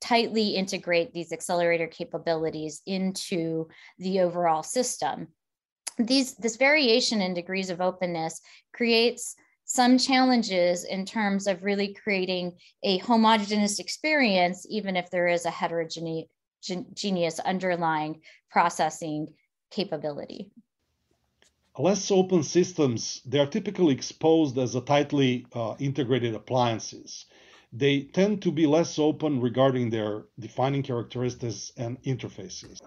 tightly 0.00 0.50
integrate 0.50 1.12
these 1.12 1.32
accelerator 1.32 1.86
capabilities 1.86 2.82
into 2.86 3.68
the 3.98 4.20
overall 4.20 4.62
system. 4.62 5.28
These, 5.98 6.34
this 6.36 6.56
variation 6.56 7.22
in 7.22 7.34
degrees 7.34 7.70
of 7.70 7.80
openness 7.80 8.40
creates 8.72 9.34
some 9.64 9.98
challenges 9.98 10.84
in 10.84 11.04
terms 11.04 11.46
of 11.46 11.64
really 11.64 11.92
creating 11.92 12.52
a 12.84 12.98
homogeneous 12.98 13.80
experience, 13.80 14.66
even 14.68 14.94
if 14.94 15.10
there 15.10 15.26
is 15.26 15.44
a 15.44 15.50
heterogeneous 15.50 16.28
underlying 17.40 18.20
processing 18.50 19.28
capability. 19.72 20.52
Less 21.78 22.10
open 22.10 22.42
systems, 22.42 23.20
they 23.26 23.38
are 23.38 23.46
typically 23.46 23.92
exposed 23.92 24.56
as 24.56 24.74
a 24.74 24.80
tightly 24.80 25.46
uh, 25.52 25.74
integrated 25.78 26.34
appliances. 26.34 27.26
They 27.72 28.04
tend 28.04 28.40
to 28.42 28.50
be 28.50 28.66
less 28.66 28.98
open 28.98 29.40
regarding 29.40 29.90
their 29.90 30.24
defining 30.38 30.82
characteristics 30.82 31.72
and 31.76 32.02
interfaces. 32.02 32.80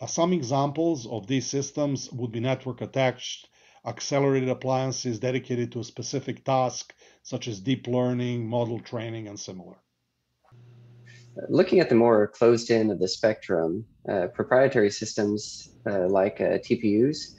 Uh, 0.00 0.06
some 0.06 0.34
examples 0.34 1.06
of 1.06 1.26
these 1.26 1.46
systems 1.46 2.12
would 2.12 2.32
be 2.32 2.40
network 2.40 2.82
attached 2.82 3.48
accelerated 3.86 4.48
appliances 4.48 5.18
dedicated 5.18 5.72
to 5.72 5.80
a 5.80 5.84
specific 5.84 6.44
task, 6.44 6.92
such 7.22 7.48
as 7.48 7.60
deep 7.60 7.86
learning, 7.86 8.46
model 8.46 8.80
training, 8.80 9.28
and 9.28 9.38
similar. 9.38 9.76
Looking 11.48 11.80
at 11.80 11.88
the 11.88 11.94
more 11.94 12.26
closed 12.28 12.70
end 12.70 12.90
of 12.90 12.98
the 12.98 13.08
spectrum, 13.08 13.86
uh, 14.08 14.26
proprietary 14.34 14.90
systems 14.90 15.70
uh, 15.86 16.08
like 16.08 16.40
uh, 16.40 16.58
TPUs, 16.58 17.36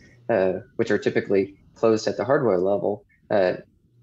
which 0.76 0.92
are 0.92 0.98
typically 0.98 1.58
closed 1.76 2.08
at 2.08 2.18
the 2.18 2.26
hardware 2.26 2.60
level, 2.60 3.06
uh, 3.30 3.54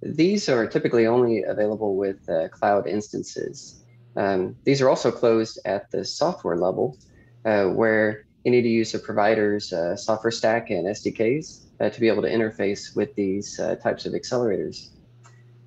these 0.02 0.49
are 0.49 0.66
typically 0.66 1.07
only 1.07 1.43
available 1.43 1.97
with 1.97 2.28
uh, 2.28 2.49
cloud 2.49 2.87
instances. 2.87 3.83
Um, 4.16 4.54
these 4.64 4.81
are 4.83 4.88
also 4.88 5.11
closed 5.11 5.59
at 5.64 5.90
the 5.90 6.04
software 6.04 6.57
level, 6.57 6.99
where 7.43 8.26
you 8.45 8.50
need 8.50 8.62
to 8.62 8.69
use 8.69 8.95
a 8.95 8.99
provider's 8.99 9.73
software 9.97 10.31
stack 10.31 10.71
and 10.71 10.87
SDKs 10.87 11.64
uh, 11.81 11.90
to 11.90 12.00
be 12.00 12.09
able 12.09 12.23
to 12.23 12.28
interface 12.28 12.95
with 12.95 13.14
these 13.14 13.59
uh, 13.59 13.76
types 13.76 14.07
of 14.07 14.12
accelerators. 14.12 14.90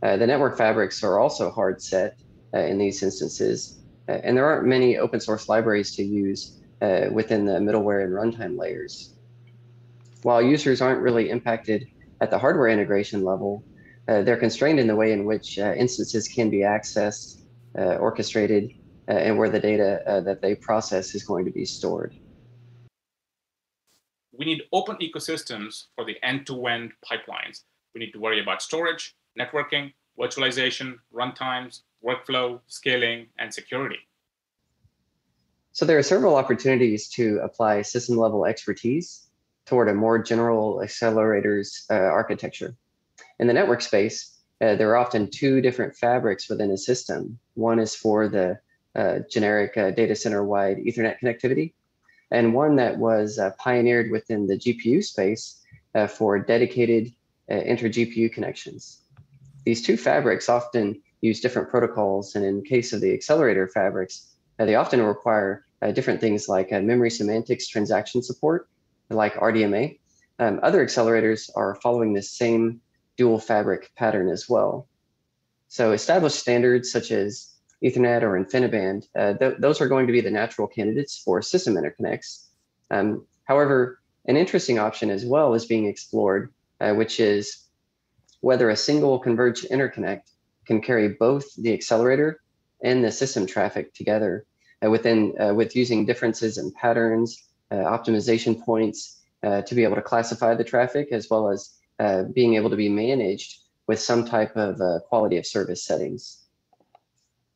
Uh, 0.04 0.18
the 0.18 0.28
network 0.28 0.58
fabrics 0.58 1.04
are 1.04 1.20
also 1.20 1.50
hard 1.52 1.82
set 1.82 2.20
uh, 2.54 2.60
in 2.60 2.78
these 2.78 3.02
instances, 3.04 3.84
uh, 4.08 4.14
and 4.24 4.38
there 4.38 4.46
aren't 4.46 4.68
many 4.68 4.98
open 4.98 5.20
source 5.20 5.50
libraries 5.50 5.96
to 5.96 6.04
use 6.04 6.60
uh, 6.82 7.06
within 7.12 7.46
the 7.46 7.60
middleware 7.60 8.04
and 8.04 8.14
runtime 8.14 8.58
layers. 8.58 9.17
While 10.24 10.42
users 10.42 10.82
aren't 10.82 11.02
really 11.02 11.30
impacted 11.30 11.88
at 12.22 12.32
the 12.32 12.40
hardware 12.40 12.68
integration 12.68 13.24
level, 13.24 13.64
uh, 14.08 14.22
they're 14.24 14.38
constrained 14.38 14.80
in 14.80 14.88
the 14.88 14.96
way 14.96 15.12
in 15.12 15.26
which 15.26 15.60
uh, 15.60 15.74
instances 15.74 16.28
can 16.28 16.50
be 16.50 16.60
accessed, 16.60 17.42
uh, 17.78 17.96
orchestrated, 17.98 18.72
and 19.08 19.38
where 19.38 19.50
the 19.50 19.60
data 19.60 20.22
that 20.26 20.42
they 20.42 20.54
process 20.54 21.16
is 21.16 21.24
going 21.24 21.46
to 21.46 21.52
be 21.52 21.64
stored 21.64 22.14
we 24.38 24.46
need 24.46 24.64
open 24.72 24.98
ecosystems 24.98 25.86
for 25.96 26.06
the 26.06 26.16
end-to-end 26.24 26.92
pipelines. 27.04 27.64
We 27.94 28.00
need 28.00 28.12
to 28.12 28.20
worry 28.20 28.42
about 28.42 28.62
storage, 28.62 29.16
networking, 29.38 29.94
virtualization, 30.20 30.98
runtimes, 31.14 31.82
workflow, 32.06 32.62
scaling, 32.68 33.28
and 33.40 33.54
security. 33.54 33.98
So 35.72 35.86
there 35.86 35.98
are 35.98 36.04
several 36.04 36.36
opportunities 36.36 37.08
to 37.10 37.40
apply 37.44 37.82
system 37.84 38.18
level 38.18 38.46
expertise 38.46 39.27
toward 39.68 39.90
a 39.90 39.94
more 39.94 40.18
general 40.18 40.82
accelerators 40.84 41.84
uh, 41.92 41.94
architecture. 41.94 42.76
In 43.40 43.48
the 43.48 43.54
network 43.54 43.82
space, 43.82 44.38
uh, 44.62 44.76
there 44.76 44.90
are 44.90 44.98
often 44.98 45.30
two 45.30 45.62
different 45.62 45.96
fabrics 45.96 46.50
within 46.50 46.72
a 46.72 46.78
system. 46.78 47.38
One 47.54 47.80
is 47.80 47.94
for 47.94 48.28
the 48.28 48.60
uh, 48.96 49.20
generic 49.30 49.78
uh, 49.78 49.92
data 49.92 50.16
center 50.16 50.44
wide 50.44 50.78
Ethernet 50.78 51.20
connectivity, 51.22 51.74
and 52.32 52.54
one 52.54 52.78
that 52.78 52.98
was 52.98 53.38
uh, 53.38 53.52
pioneered 53.60 54.10
within 54.10 54.48
the 54.48 54.58
GPU 54.58 55.04
space 55.04 55.62
uh, 55.94 56.08
for 56.08 56.40
dedicated 56.40 57.14
inter 57.50 57.88
GPU 57.88 58.34
connections. 58.34 59.04
These 59.64 59.82
two 59.82 59.96
fabrics 59.96 60.50
often 60.50 61.02
use 61.22 61.40
different 61.40 61.70
protocols, 61.70 62.36
and 62.36 62.44
in 62.44 62.62
case 62.62 62.92
of 62.92 63.00
the 63.00 63.14
accelerator 63.14 63.70
fabrics, 63.70 64.34
they 64.58 64.76
often 64.76 65.02
require 65.02 65.64
different 65.94 66.20
things 66.20 66.50
like 66.50 66.72
memory 66.72 67.10
semantics 67.10 67.70
transaction 67.70 68.22
support, 68.22 68.68
like 69.10 69.36
RDMA. 69.36 70.00
Um, 70.40 70.60
other 70.62 70.86
accelerators 70.86 71.50
are 71.56 71.76
following 71.82 72.14
this 72.14 72.32
same 72.32 72.82
dual 73.16 73.40
fabric 73.40 73.92
pattern 73.96 74.30
as 74.30 74.48
well. 74.48 74.88
So 75.68 75.92
established 75.92 76.38
standards 76.38 76.92
such 76.92 77.12
as 77.12 77.54
Ethernet 77.84 78.24
or 78.24 78.44
InfiniBand, 78.44 79.08
uh, 79.16 79.34
th 79.34 79.58
those 79.60 79.82
are 79.82 79.88
going 79.88 80.08
to 80.08 80.14
be 80.14 80.22
the 80.22 80.32
natural 80.32 80.68
candidates 80.68 81.18
for 81.18 81.42
system 81.42 81.76
interconnects. 81.76 82.48
Um, 82.90 83.26
however, 83.44 84.00
an 84.26 84.38
interesting 84.38 84.80
option 84.80 85.10
as 85.10 85.26
well 85.26 85.54
is 85.54 85.66
being 85.66 85.86
explored, 85.86 86.54
uh, 86.80 86.94
which 86.94 87.20
is 87.20 87.68
whether 88.42 88.70
a 88.70 88.76
single 88.76 89.20
converged 89.20 89.70
interconnect 89.70 90.24
can 90.66 90.82
carry 90.82 91.10
both 91.10 91.46
the 91.56 91.74
accelerator 91.74 92.42
and 92.84 93.04
the 93.04 93.12
system 93.12 93.46
traffic 93.46 93.94
together 93.94 94.46
uh, 94.84 94.90
within 94.90 95.34
uh, 95.40 95.54
with 95.54 95.76
using 95.76 96.06
differences 96.06 96.58
in 96.58 96.72
patterns, 96.72 97.47
optimization 97.72 98.60
points 98.60 99.22
uh, 99.44 99.62
to 99.62 99.76
be 99.76 99.84
able 99.84 99.96
to 99.96 100.02
classify 100.02 100.56
the 100.56 100.64
traffic 100.64 101.10
as 101.12 101.30
well 101.30 101.50
as 101.50 101.78
uh, 102.00 102.24
being 102.34 102.56
able 102.56 102.70
to 102.70 102.76
be 102.76 102.90
managed 102.90 103.60
with 103.88 104.00
some 104.00 104.26
type 104.26 104.56
of 104.56 104.80
uh, 104.82 105.00
quality 105.08 105.38
of 105.38 105.46
service 105.46 105.84
settings. 105.84 106.44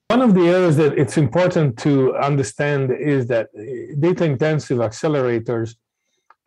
One 0.10 0.22
of 0.22 0.34
the 0.34 0.48
areas 0.48 0.78
that 0.78 0.98
it's 0.98 1.18
important 1.18 1.78
to 1.80 2.16
understand 2.18 2.92
is 2.92 3.28
that 3.28 3.48
data 4.00 4.26
intensive 4.26 4.80
accelerators 4.80 5.76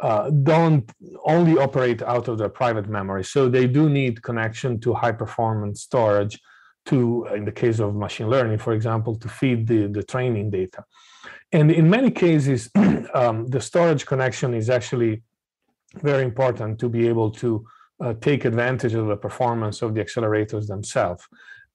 uh, 0.01 0.31
don't 0.31 0.91
only 1.25 1.57
operate 1.57 2.03
out 2.03 2.29
of 2.29 2.37
their 2.39 2.49
private 2.49 2.89
memory. 2.89 3.25
So 3.25 3.49
they 3.49 3.67
do 3.67 3.89
need 3.89 4.23
connection 4.23 4.81
to 4.81 4.93
high 4.93 5.13
performance 5.13 5.83
storage 5.83 6.39
to, 6.87 7.27
in 7.35 7.45
the 7.45 7.53
case 7.53 7.79
of 7.81 7.95
machine 7.95 8.29
learning, 8.29 8.59
for 8.59 8.73
example, 8.73 9.15
to 9.17 9.29
feed 9.29 9.67
the, 9.67 9.87
the 9.87 10.03
training 10.03 10.51
data. 10.51 10.85
And 11.53 11.71
in 11.71 11.89
many 11.89 12.11
cases, 12.11 12.71
um, 13.15 13.47
the 13.47 13.61
storage 13.61 14.05
connection 14.07 14.55
is 14.55 14.69
actually 14.69 15.23
very 16.03 16.25
important 16.25 16.79
to 16.81 16.89
be 16.89 17.09
able 17.09 17.31
to 17.31 17.65
uh, 18.01 18.15
take 18.21 18.45
advantage 18.45 18.95
of 18.95 19.07
the 19.07 19.17
performance 19.17 19.83
of 19.83 19.95
the 19.95 20.05
accelerators 20.05 20.67
themselves. 20.67 21.25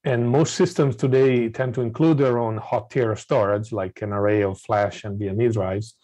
And 0.04 0.30
most 0.30 0.56
systems 0.56 0.96
today 0.96 1.50
tend 1.50 1.74
to 1.76 1.82
include 1.82 2.20
their 2.20 2.38
own 2.40 2.58
hot 2.58 2.90
tier 2.90 3.16
storage, 3.16 3.72
like 3.72 4.02
an 4.02 4.14
array 4.14 4.44
of 4.44 4.60
flash 4.60 5.04
and 5.04 5.20
NVMe 5.20 5.52
drives, 5.54 5.96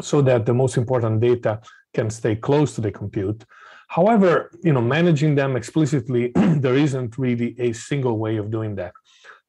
so 0.00 0.22
that 0.22 0.46
the 0.46 0.54
most 0.54 0.76
important 0.76 1.20
data 1.20 1.60
can 1.94 2.10
stay 2.10 2.36
close 2.36 2.74
to 2.74 2.80
the 2.80 2.92
compute. 2.92 3.44
However, 3.88 4.50
you 4.62 4.72
know, 4.72 4.82
managing 4.82 5.34
them 5.34 5.56
explicitly, 5.56 6.30
there 6.34 6.76
isn't 6.76 7.18
really 7.18 7.56
a 7.58 7.72
single 7.72 8.18
way 8.18 8.36
of 8.36 8.50
doing 8.50 8.76
that. 8.76 8.92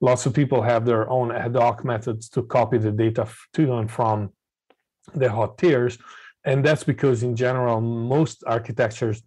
Lots 0.01 0.25
of 0.25 0.33
people 0.33 0.61
have 0.61 0.85
their 0.85 1.09
own 1.09 1.31
ad 1.31 1.55
hoc 1.55 1.83
methods 1.83 2.29
to 2.29 2.43
copy 2.43 2.77
the 2.77 2.91
data 2.91 3.27
to 3.53 3.73
and 3.77 3.91
from 3.91 4.31
the 5.13 5.29
hot 5.29 5.57
tiers. 5.57 5.97
And 6.45 6.63
that's 6.63 6.85
because 6.85 7.21
in 7.21 7.35
general, 7.35 7.81
most 7.81 8.43
architectures 8.47 9.21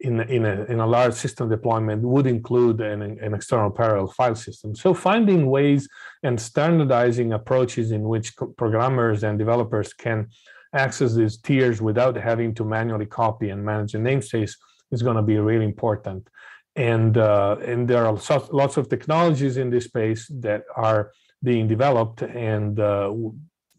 in, 0.00 0.20
in, 0.20 0.44
a, 0.44 0.64
in 0.64 0.80
a 0.80 0.86
large 0.86 1.14
system 1.14 1.48
deployment 1.48 2.02
would 2.02 2.26
include 2.26 2.80
an, 2.80 3.02
an 3.02 3.34
external 3.34 3.70
parallel 3.70 4.08
file 4.08 4.34
system. 4.34 4.76
So 4.76 4.92
finding 4.92 5.46
ways 5.46 5.88
and 6.22 6.38
standardizing 6.38 7.32
approaches 7.32 7.90
in 7.90 8.02
which 8.02 8.36
programmers 8.56 9.24
and 9.24 9.38
developers 9.38 9.92
can 9.94 10.28
access 10.72 11.14
these 11.14 11.38
tiers 11.38 11.80
without 11.80 12.16
having 12.16 12.54
to 12.54 12.64
manually 12.64 13.06
copy 13.06 13.50
and 13.50 13.64
manage 13.64 13.92
the 13.92 13.98
namespace 13.98 14.54
is 14.90 15.02
going 15.02 15.16
to 15.16 15.22
be 15.22 15.38
really 15.38 15.64
important. 15.64 16.28
And, 16.76 17.16
uh, 17.18 17.56
and 17.64 17.88
there 17.88 18.06
are 18.06 18.18
lots 18.52 18.76
of 18.76 18.88
technologies 18.88 19.56
in 19.56 19.70
this 19.70 19.86
space 19.86 20.30
that 20.40 20.62
are 20.76 21.12
being 21.42 21.66
developed 21.66 22.22
and 22.22 22.78
uh, 22.78 23.12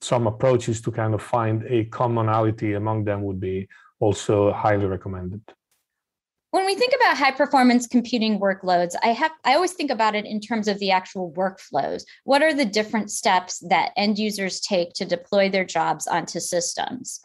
some 0.01 0.27
approaches 0.27 0.81
to 0.81 0.91
kind 0.91 1.13
of 1.13 1.22
find 1.22 1.64
a 1.68 1.85
commonality 1.85 2.74
among 2.74 3.05
them 3.05 3.22
would 3.24 3.40
be 3.40 3.68
also 4.00 4.51
highly 4.51 4.85
recommended 4.85 5.42
when 6.51 6.66
we 6.66 6.75
think 6.75 6.94
about 6.96 7.18
high 7.18 7.31
performance 7.31 7.88
computing 7.88 8.40
workloads 8.40 8.96
i 9.03 9.07
have 9.07 9.31
i 9.46 9.53
always 9.53 9.74
think 9.74 9.92
about 9.92 10.16
it 10.16 10.25
in 10.25 10.40
terms 10.40 10.68
of 10.68 10.79
the 10.79 10.92
actual 10.92 11.31
workflows. 11.33 12.03
What 12.24 12.42
are 12.42 12.53
the 12.53 12.66
different 12.66 13.12
steps 13.12 13.59
that 13.70 13.92
end 13.98 14.18
users 14.18 14.59
take 14.59 14.94
to 14.94 15.05
deploy 15.05 15.50
their 15.50 15.66
jobs 15.66 16.07
onto 16.07 16.40
systems 16.40 17.22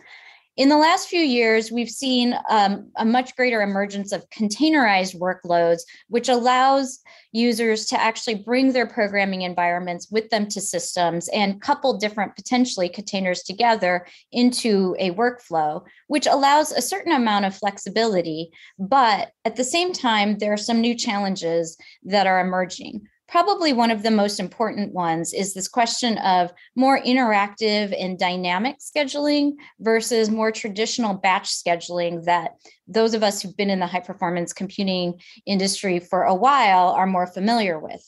in 0.57 0.69
the 0.69 0.77
last 0.77 1.09
few 1.09 1.21
years, 1.21 1.73
we've 1.73 1.91
seen 1.91 2.39
um, 2.49 2.89
a 2.97 3.05
much 3.05 3.35
greater 3.35 3.61
emergence 3.61 4.13
of 4.13 4.29
containerized 4.31 5.19
workloads, 5.19 5.81
which 6.09 6.29
allows 6.29 7.01
users 7.33 7.87
to 7.87 8.01
actually 8.01 8.37
bring 8.37 8.73
their 8.73 8.87
programming 8.87 9.43
environments 9.43 10.09
with 10.13 10.31
them 10.31 10.47
to 10.47 10.61
systems 10.61 11.29
and 11.31 11.61
couple 11.61 11.99
different 11.99 12.37
potentially 12.37 12.89
containers 12.89 13.43
together 13.43 14.07
into 14.31 14.95
a 15.01 15.11
workflow, 15.11 15.83
which 16.07 16.29
allows 16.29 16.71
a 16.71 16.83
certain 16.83 17.13
amount 17.13 17.45
of 17.45 17.57
flexibility. 17.57 18.51
But 18.79 19.33
at 19.45 19.57
the 19.57 19.65
same 19.65 19.93
time, 19.93 20.39
there 20.39 20.53
are 20.53 20.57
some 20.57 20.81
new 20.81 20.95
challenges 20.95 21.77
that 22.05 22.29
are 22.29 22.39
emerging 22.39 23.09
probably 23.29 23.73
one 23.73 23.91
of 23.91 24.03
the 24.03 24.11
most 24.11 24.39
important 24.39 24.93
ones 24.93 25.33
is 25.33 25.55
this 25.55 25.69
question 25.69 26.19
of 26.19 26.53
more 26.77 27.01
interactive 27.01 27.95
and 27.99 28.19
dynamic 28.19 28.77
scheduling 28.79 29.53
versus 29.81 30.31
more 30.31 30.53
traditional 30.53 31.15
batch 31.15 31.49
scheduling 31.49 32.25
that 32.25 32.53
those 32.87 33.15
of 33.15 33.23
us 33.23 33.41
who've 33.41 33.57
been 33.57 33.71
in 33.71 33.81
the 33.81 33.87
high 33.87 34.01
performance 34.01 34.53
computing 34.53 35.21
industry 35.47 35.99
for 35.99 36.25
a 36.25 36.35
while 36.35 36.89
are 36.91 37.07
more 37.07 37.27
familiar 37.27 37.79
with. 37.79 38.07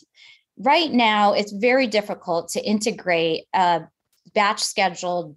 Right 0.58 0.92
now, 0.92 1.32
it's 1.32 1.52
very 1.52 1.86
difficult 1.86 2.48
to 2.50 2.64
integrate 2.64 3.44
a 3.54 3.82
batch 4.34 4.62
scheduled 4.62 5.36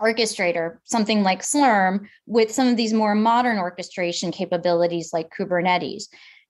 orchestrator, 0.00 0.78
something 0.84 1.22
like 1.22 1.42
Slurm, 1.42 2.06
with 2.26 2.50
some 2.50 2.68
of 2.68 2.76
these 2.76 2.92
more 2.92 3.14
modern 3.14 3.58
orchestration 3.58 4.32
capabilities 4.32 5.10
like 5.12 5.30
Kubernetes. 5.36 6.04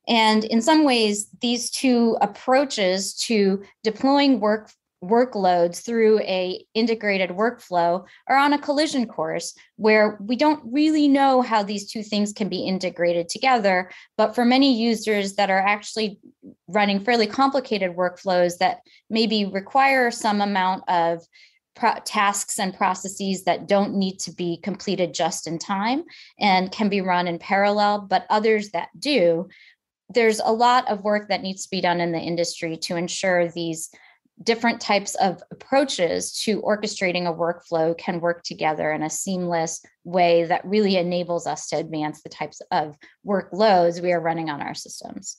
And 0.09 0.45
in 0.45 0.63
some 0.63 0.85
ways, 0.85 1.29
these 1.41 1.71
two 1.71 2.17
approaches 2.21 3.15
to 3.27 3.63
deploying 3.85 4.41
work 4.41 4.71
workloads 5.03 5.83
through 5.83 6.19
a 6.21 6.63
integrated 6.75 7.31
workflow 7.31 8.05
are 8.29 8.37
on 8.37 8.53
a 8.53 8.59
collision 8.59 9.07
course 9.07 9.55
where 9.77 10.19
we 10.21 10.37
don't 10.37 10.61
really 10.71 11.09
know 11.09 11.41
how 11.41 11.63
these 11.63 11.91
two 11.91 12.03
things 12.03 12.35
can 12.35 12.51
be 12.51 12.67
integrated 12.67 13.29
together. 13.29 13.91
But 14.19 14.35
for 14.35 14.45
many 14.45 14.79
users 14.79 15.35
that 15.37 15.51
are 15.51 15.61
actually 15.61 16.21
running 16.69 17.03
fairly 17.03 17.27
complicated 17.27 17.97
workflows 17.97 18.59
that 18.59 18.81
maybe 19.09 19.47
require 19.47 20.11
some 20.11 20.43
amount 20.43 20.85
of 20.89 21.23
tasks 22.05 22.59
and 22.59 22.75
processes 22.75 23.45
that 23.45 23.67
don't 23.67 23.95
need 23.95 24.19
to 24.19 24.33
be 24.33 24.59
completed 24.59 25.15
just 25.15 25.47
in 25.47 25.59
time 25.59 26.05
and 26.39 26.71
can 26.73 26.89
be 26.89 27.01
run 27.01 27.27
in 27.27 27.39
parallel 27.39 28.01
but 28.03 28.27
others 28.29 28.71
that 28.71 28.89
do 28.99 29.49
there's 30.11 30.41
a 30.41 30.53
lot 30.53 30.89
of 30.89 31.05
work 31.05 31.29
that 31.29 31.43
needs 31.43 31.63
to 31.63 31.71
be 31.71 31.81
done 31.81 32.01
in 32.01 32.13
the 32.13 32.19
industry 32.19 32.77
to 32.77 32.97
ensure 32.97 33.49
these 33.49 33.91
different 34.43 34.81
types 34.81 35.15
of 35.17 35.43
approaches 35.51 36.33
to 36.33 36.63
orchestrating 36.63 37.27
a 37.29 37.33
workflow 37.33 37.97
can 37.97 38.21
work 38.21 38.43
together 38.43 38.91
in 38.91 39.03
a 39.03 39.11
seamless 39.11 39.85
way 40.05 40.45
that 40.45 40.65
really 40.65 40.97
enables 40.97 41.47
us 41.47 41.69
to 41.69 41.77
advance 41.77 42.23
the 42.23 42.29
types 42.29 42.63
of 42.71 42.97
workloads 43.27 44.03
we 44.03 44.13
are 44.13 44.21
running 44.21 44.49
on 44.49 44.63
our 44.63 44.75
systems. 44.75 45.37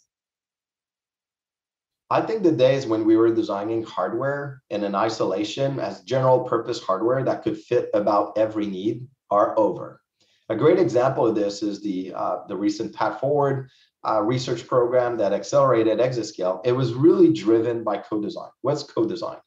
I 2.11 2.21
think 2.21 2.43
the 2.43 2.51
days 2.51 2.85
when 2.85 3.05
we 3.05 3.17
were 3.17 3.33
designing 3.33 3.83
hardware 3.83 4.61
in 4.69 4.83
an 4.83 4.95
isolation 4.95 5.79
as 5.79 6.01
general 6.01 6.41
purpose 6.41 6.81
hardware 6.81 7.23
that 7.23 7.41
could 7.41 7.57
fit 7.57 7.89
about 7.93 8.37
every 8.37 8.67
need 8.67 9.07
are 9.31 9.57
over. 9.57 10.01
A 10.49 10.55
great 10.55 10.77
example 10.77 11.25
of 11.25 11.35
this 11.35 11.63
is 11.63 11.81
the, 11.81 12.13
uh, 12.13 12.39
the 12.49 12.55
recent 12.55 12.93
PathForward 12.93 13.69
uh, 14.07 14.21
research 14.21 14.67
program 14.67 15.17
that 15.17 15.33
accelerated 15.33 15.99
Exascale, 15.99 16.61
it 16.65 16.71
was 16.71 16.93
really 16.93 17.31
driven 17.31 17.83
by 17.83 17.97
co-design. 17.97 18.49
What's 18.61 18.83
co-design? 18.83 19.37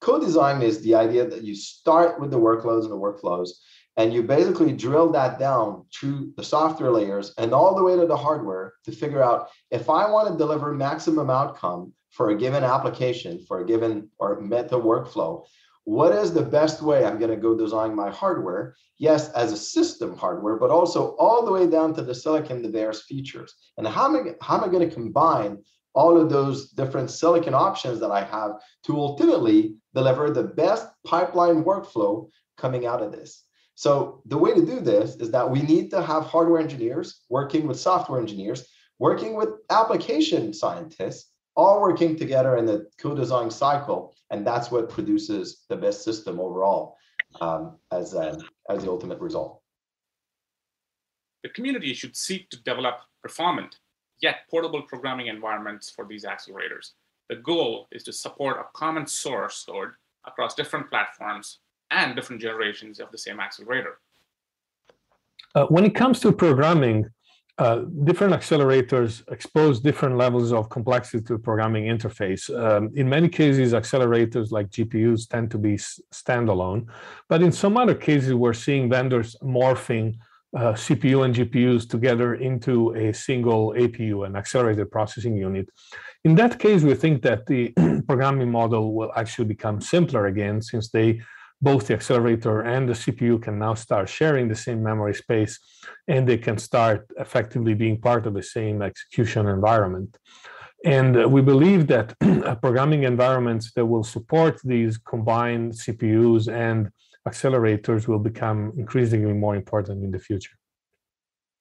Co-design 0.00 0.62
is 0.62 0.80
the 0.80 0.94
idea 0.94 1.26
that 1.26 1.42
you 1.42 1.54
start 1.54 2.20
with 2.20 2.30
the 2.30 2.38
workloads 2.38 2.82
and 2.82 2.92
the 2.92 2.96
workflows, 2.96 3.50
and 3.96 4.14
you 4.14 4.22
basically 4.22 4.72
drill 4.72 5.10
that 5.10 5.38
down 5.38 5.84
to 6.00 6.32
the 6.36 6.44
software 6.44 6.92
layers 6.92 7.34
and 7.36 7.52
all 7.52 7.74
the 7.74 7.82
way 7.82 7.96
to 7.96 8.06
the 8.06 8.16
hardware 8.16 8.74
to 8.84 8.92
figure 8.92 9.22
out 9.22 9.48
if 9.70 9.90
I 9.90 10.08
want 10.08 10.28
to 10.28 10.38
deliver 10.38 10.72
maximum 10.72 11.30
outcome 11.30 11.92
for 12.10 12.30
a 12.30 12.36
given 12.36 12.62
application, 12.62 13.44
for 13.46 13.60
a 13.60 13.66
given 13.66 14.08
or 14.18 14.40
meta 14.40 14.76
workflow, 14.76 15.44
what 15.88 16.12
is 16.12 16.34
the 16.34 16.42
best 16.42 16.82
way 16.82 17.02
I'm 17.02 17.18
going 17.18 17.30
to 17.30 17.36
go 17.36 17.56
design 17.56 17.94
my 17.94 18.10
hardware? 18.10 18.76
Yes, 18.98 19.30
as 19.30 19.52
a 19.52 19.56
system 19.56 20.18
hardware, 20.18 20.58
but 20.58 20.68
also 20.68 21.16
all 21.16 21.46
the 21.46 21.50
way 21.50 21.66
down 21.66 21.94
to 21.94 22.02
the 22.02 22.14
silicon, 22.14 22.60
the 22.60 22.68
various 22.68 23.04
features. 23.04 23.54
And 23.78 23.88
how 23.88 24.04
am 24.04 24.16
I, 24.16 24.34
how 24.44 24.58
am 24.58 24.64
I 24.64 24.68
going 24.68 24.86
to 24.86 24.94
combine 24.94 25.64
all 25.94 26.20
of 26.20 26.28
those 26.28 26.72
different 26.72 27.10
silicon 27.10 27.54
options 27.54 28.00
that 28.00 28.10
I 28.10 28.22
have 28.22 28.60
to 28.84 28.98
ultimately 28.98 29.76
deliver 29.94 30.30
the 30.30 30.42
best 30.42 30.86
pipeline 31.06 31.64
workflow 31.64 32.28
coming 32.58 32.84
out 32.84 33.02
of 33.02 33.10
this? 33.10 33.44
So 33.74 34.20
the 34.26 34.36
way 34.36 34.52
to 34.52 34.66
do 34.66 34.80
this 34.80 35.16
is 35.16 35.30
that 35.30 35.50
we 35.50 35.62
need 35.62 35.88
to 35.92 36.02
have 36.02 36.24
hardware 36.24 36.60
engineers 36.60 37.22
working 37.30 37.66
with 37.66 37.80
software 37.80 38.20
engineers, 38.20 38.68
working 38.98 39.36
with 39.36 39.48
application 39.70 40.52
scientists, 40.52 41.30
all 41.58 41.82
working 41.82 42.16
together 42.16 42.56
in 42.56 42.64
the 42.64 42.88
co-design 42.98 43.50
cycle, 43.50 44.14
and 44.30 44.46
that's 44.46 44.70
what 44.70 44.88
produces 44.88 45.64
the 45.68 45.76
best 45.76 46.04
system 46.04 46.38
overall 46.38 46.96
um, 47.40 47.76
as, 47.90 48.14
um, 48.14 48.38
as 48.70 48.84
the 48.84 48.90
ultimate 48.90 49.18
result. 49.18 49.60
The 51.42 51.48
community 51.48 51.92
should 51.94 52.16
seek 52.16 52.48
to 52.50 52.62
develop 52.62 53.00
performant 53.22 53.76
yet 54.22 54.36
portable 54.50 54.82
programming 54.82 55.26
environments 55.26 55.90
for 55.90 56.06
these 56.06 56.24
accelerators. 56.24 56.92
The 57.28 57.36
goal 57.36 57.88
is 57.90 58.04
to 58.04 58.12
support 58.12 58.58
a 58.58 58.64
common 58.74 59.06
source 59.06 59.64
code 59.68 59.90
across 60.26 60.54
different 60.54 60.88
platforms 60.88 61.58
and 61.90 62.14
different 62.14 62.40
generations 62.40 63.00
of 63.00 63.10
the 63.10 63.18
same 63.18 63.40
accelerator. 63.40 63.98
Uh, 65.54 65.66
when 65.66 65.84
it 65.84 65.94
comes 65.94 66.20
to 66.20 66.30
programming, 66.32 67.08
uh, 67.58 67.80
different 68.04 68.32
accelerators 68.32 69.22
expose 69.32 69.80
different 69.80 70.16
levels 70.16 70.52
of 70.52 70.68
complexity 70.68 71.22
to 71.24 71.32
the 71.34 71.38
programming 71.38 71.84
interface. 71.86 72.48
Um, 72.56 72.90
in 72.94 73.08
many 73.08 73.28
cases, 73.28 73.72
accelerators 73.72 74.52
like 74.52 74.70
GPUs 74.70 75.28
tend 75.28 75.50
to 75.50 75.58
be 75.58 75.74
standalone, 75.74 76.86
but 77.28 77.42
in 77.42 77.50
some 77.50 77.76
other 77.76 77.96
cases, 77.96 78.32
we're 78.32 78.54
seeing 78.54 78.88
vendors 78.88 79.34
morphing 79.42 80.16
uh, 80.56 80.72
CPU 80.72 81.24
and 81.24 81.34
GPUs 81.34 81.88
together 81.88 82.36
into 82.36 82.94
a 82.94 83.12
single 83.12 83.74
APU, 83.74 84.24
an 84.24 84.36
accelerated 84.36 84.90
processing 84.90 85.36
unit. 85.36 85.68
In 86.24 86.36
that 86.36 86.58
case, 86.58 86.82
we 86.82 86.94
think 86.94 87.22
that 87.22 87.46
the 87.46 87.72
programming 88.06 88.50
model 88.50 88.94
will 88.94 89.12
actually 89.16 89.46
become 89.46 89.80
simpler 89.80 90.26
again, 90.26 90.62
since 90.62 90.90
they 90.90 91.20
both 91.60 91.88
the 91.88 91.94
accelerator 91.94 92.60
and 92.60 92.88
the 92.88 92.92
CPU 92.92 93.42
can 93.42 93.58
now 93.58 93.74
start 93.74 94.08
sharing 94.08 94.48
the 94.48 94.54
same 94.54 94.82
memory 94.82 95.14
space 95.14 95.58
and 96.06 96.28
they 96.28 96.38
can 96.38 96.56
start 96.58 97.10
effectively 97.18 97.74
being 97.74 98.00
part 98.00 98.26
of 98.26 98.34
the 98.34 98.42
same 98.42 98.82
execution 98.82 99.46
environment. 99.48 100.16
And 100.84 101.32
we 101.32 101.42
believe 101.42 101.88
that 101.88 102.14
programming 102.62 103.02
environments 103.02 103.72
that 103.72 103.86
will 103.86 104.04
support 104.04 104.60
these 104.62 104.96
combined 104.98 105.72
CPUs 105.72 106.52
and 106.52 106.90
accelerators 107.26 108.06
will 108.06 108.20
become 108.20 108.72
increasingly 108.76 109.32
more 109.32 109.56
important 109.56 110.04
in 110.04 110.10
the 110.12 110.18
future. 110.18 110.57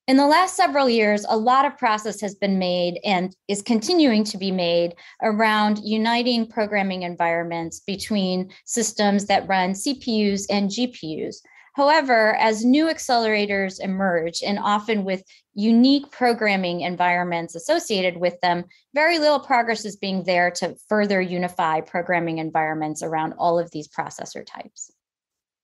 In 0.07 0.15
the 0.15 0.25
last 0.25 0.55
several 0.55 0.87
years, 0.87 1.25
a 1.27 1.35
lot 1.35 1.65
of 1.65 1.77
process 1.77 2.21
has 2.21 2.33
been 2.33 2.57
made 2.57 2.97
and 3.03 3.35
is 3.49 3.61
continuing 3.61 4.23
to 4.23 4.37
be 4.37 4.51
made 4.51 4.95
around 5.21 5.79
uniting 5.79 6.47
programming 6.47 7.03
environments 7.03 7.81
between 7.81 8.49
systems 8.63 9.25
that 9.25 9.45
run 9.49 9.71
CPUs 9.71 10.45
and 10.49 10.69
GPUs. 10.69 11.41
However, 11.75 12.37
as 12.37 12.63
new 12.63 12.85
accelerators 12.85 13.81
emerge, 13.81 14.41
and 14.43 14.57
often 14.59 15.03
with 15.03 15.23
unique 15.55 16.09
programming 16.09 16.81
environments 16.81 17.53
associated 17.53 18.15
with 18.15 18.39
them, 18.39 18.63
very 18.93 19.19
little 19.19 19.41
progress 19.41 19.83
is 19.83 19.97
being 19.97 20.23
there 20.23 20.49
to 20.51 20.77
further 20.87 21.19
unify 21.19 21.81
programming 21.81 22.37
environments 22.37 23.03
around 23.03 23.33
all 23.37 23.59
of 23.59 23.69
these 23.71 23.89
processor 23.89 24.45
types. 24.45 24.89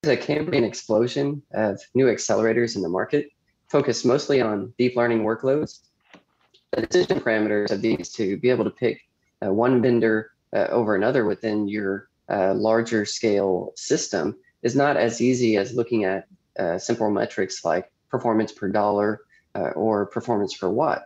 There's 0.03 0.17
a 0.17 0.21
Cambrian 0.21 0.65
explosion 0.65 1.41
of 1.53 1.79
new 1.95 2.07
accelerators 2.07 2.75
in 2.75 2.81
the 2.81 2.89
market 2.89 3.27
focus 3.73 4.05
mostly 4.05 4.39
on 4.39 4.71
deep 4.77 4.95
learning 4.95 5.23
workloads. 5.23 5.79
The 6.73 6.85
decision 6.85 7.19
parameters 7.19 7.71
of 7.71 7.81
these 7.81 8.11
to 8.13 8.37
be 8.37 8.51
able 8.51 8.65
to 8.65 8.69
pick 8.69 9.01
uh, 9.43 9.51
one 9.51 9.81
vendor 9.81 10.29
uh, 10.55 10.67
over 10.69 10.95
another 10.95 11.25
within 11.25 11.67
your 11.67 12.07
uh, 12.29 12.53
larger 12.53 13.03
scale 13.03 13.73
system 13.75 14.37
is 14.61 14.75
not 14.75 14.95
as 14.95 15.21
easy 15.21 15.57
as 15.57 15.73
looking 15.73 16.03
at 16.03 16.27
uh, 16.59 16.77
simple 16.77 17.09
metrics 17.09 17.65
like 17.65 17.91
performance 18.11 18.51
per 18.51 18.69
dollar 18.69 19.21
uh, 19.55 19.71
or 19.85 20.05
performance 20.05 20.55
per 20.55 20.69
watt. 20.69 21.05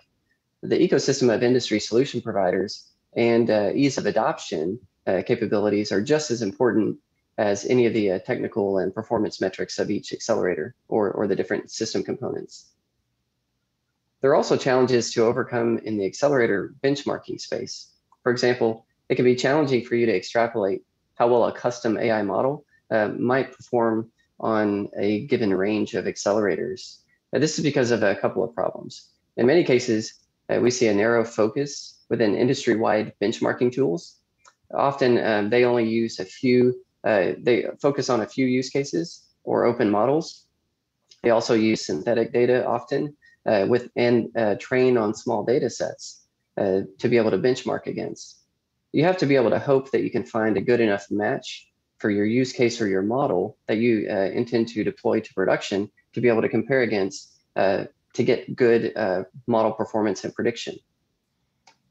The 0.62 0.78
ecosystem 0.78 1.34
of 1.34 1.44
industry 1.44 1.80
solution 1.80 2.20
providers 2.22 2.92
and 3.16 3.50
uh, 3.50 3.72
ease 3.74 3.98
of 3.98 4.06
adoption 4.06 4.78
capabilities 5.26 5.94
are 5.94 6.02
just 6.02 6.32
as 6.32 6.42
important 6.42 6.98
as 7.38 7.66
any 7.66 7.86
of 7.86 7.94
the 7.94 8.12
uh, 8.12 8.20
technical 8.20 8.80
and 8.80 8.94
performance 8.94 9.40
metrics 9.40 9.78
of 9.80 9.92
each 9.92 10.12
accelerator 10.14 10.76
or, 10.88 11.12
or 11.12 11.28
the 11.28 11.36
different 11.36 11.70
system 11.70 12.04
components. 12.04 12.72
There 14.22 14.32
are 14.32 14.36
also 14.36 14.58
challenges 14.58 15.14
to 15.14 15.26
overcome 15.26 15.78
in 15.80 15.98
the 15.98 16.06
accelerator 16.06 16.74
benchmarking 16.84 17.40
space. 17.40 17.92
For 18.24 18.32
example, 18.32 18.86
it 19.10 19.16
can 19.16 19.26
be 19.26 19.36
challenging 19.36 19.86
for 19.86 19.96
you 19.96 20.06
to 20.08 20.16
extrapolate 20.16 20.82
how 21.16 21.28
well 21.28 21.46
a 21.46 21.52
custom 21.52 21.98
AI 21.98 22.24
model 22.24 22.66
uh, 22.90 23.10
might 23.10 23.52
perform 23.52 24.10
on 24.40 24.90
a 24.98 25.26
given 25.28 25.54
range 25.54 25.94
of 25.94 26.06
accelerators. 26.06 27.00
Now, 27.32 27.40
this 27.40 27.58
is 27.58 27.64
because 27.64 27.92
of 27.92 28.04
a 28.04 28.16
couple 28.16 28.44
of 28.44 28.54
problems. 28.54 29.10
In 29.36 29.46
many 29.46 29.64
cases, 29.64 30.14
uh, 30.50 30.60
we 30.60 30.72
see 30.72 30.88
a 30.88 30.94
narrow 30.94 31.24
focus 31.24 32.04
within 32.10 32.36
industry-wide 32.36 33.14
benchmarking 33.22 33.74
tools. 33.74 34.18
Often, 34.74 35.24
um, 35.24 35.50
they 35.50 35.64
only 35.64 35.88
use 35.88 36.20
a 36.20 36.26
few 36.26 36.84
uh, 37.04 37.34
they 37.40 37.66
focus 37.82 38.10
on 38.10 38.22
a 38.22 38.28
few 38.28 38.46
use 38.46 38.70
cases 38.70 39.26
or 39.44 39.66
open 39.66 39.90
models. 39.90 40.46
They 41.24 41.30
also 41.30 41.54
use 41.54 41.86
synthetic 41.86 42.34
data 42.34 42.66
often 42.66 43.16
uh, 43.46 43.66
with 43.68 43.90
and 43.96 44.30
uh, 44.38 44.56
train 44.60 44.98
on 44.98 45.14
small 45.14 45.44
data 45.44 45.70
sets 45.70 46.26
uh, 46.58 46.82
to 47.00 47.08
be 47.08 47.18
able 47.18 47.32
to 47.32 47.38
benchmark 47.38 47.88
against. 47.88 48.40
You 48.92 49.04
have 49.04 49.18
to 49.18 49.26
be 49.26 49.36
able 49.36 49.52
to 49.52 49.60
hope 49.60 49.92
that 49.92 50.04
you 50.04 50.12
can 50.12 50.26
find 50.26 50.58
a 50.58 50.62
good 50.62 50.80
enough 50.80 51.06
match 51.10 51.70
for 51.98 52.10
your 52.10 52.26
use 52.26 52.54
case 52.54 52.82
or 52.82 52.88
your 52.88 53.02
model 53.02 53.58
that 53.68 53.78
you 53.78 54.08
uh, 54.10 54.30
intend 54.34 54.68
to 54.70 54.84
deploy 54.84 55.20
to 55.20 55.34
production 55.34 55.90
to 56.14 56.22
be 56.22 56.28
able 56.28 56.42
to 56.42 56.50
compare 56.50 56.82
against 56.82 57.34
to 58.14 58.24
get 58.24 58.56
good 58.56 58.94
model 59.46 59.72
performance 59.72 60.24
and 60.24 60.34
prediction. 60.34 60.76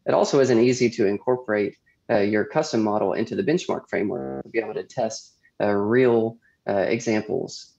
It 0.06 0.14
also 0.14 0.40
isn't 0.40 0.60
easy 0.60 0.90
to 0.90 1.06
incorporate 1.06 1.76
uh, 2.10 2.18
your 2.18 2.44
custom 2.44 2.82
model 2.82 3.12
into 3.12 3.34
the 3.34 3.42
benchmark 3.42 3.88
framework 3.88 4.42
to 4.44 4.48
be 4.48 4.58
able 4.58 4.74
to 4.74 4.84
test 4.84 5.34
uh, 5.60 5.72
real 5.72 6.38
uh, 6.68 6.72
examples. 6.72 7.72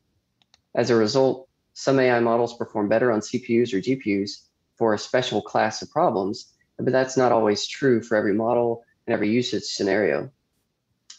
As 0.76 0.90
a 0.90 0.96
result, 0.96 1.48
some 1.74 2.00
AI 2.00 2.20
models 2.20 2.58
perform 2.58 2.90
better 2.90 3.12
on 3.12 3.20
CPUs 3.20 3.74
or 3.74 3.80
GPUs 3.80 4.48
for 4.78 4.94
a 4.94 5.00
special 5.00 5.42
class 5.42 5.82
of 5.82 5.92
problems, 5.92 6.54
but 6.78 6.92
that's 6.92 7.18
not 7.18 7.32
always 7.32 7.68
true 7.68 8.02
for 8.02 8.16
every 8.16 8.34
model 8.34 8.84
and 9.06 9.13
every 9.13 9.30
usage 9.30 9.63
scenario. 9.63 10.32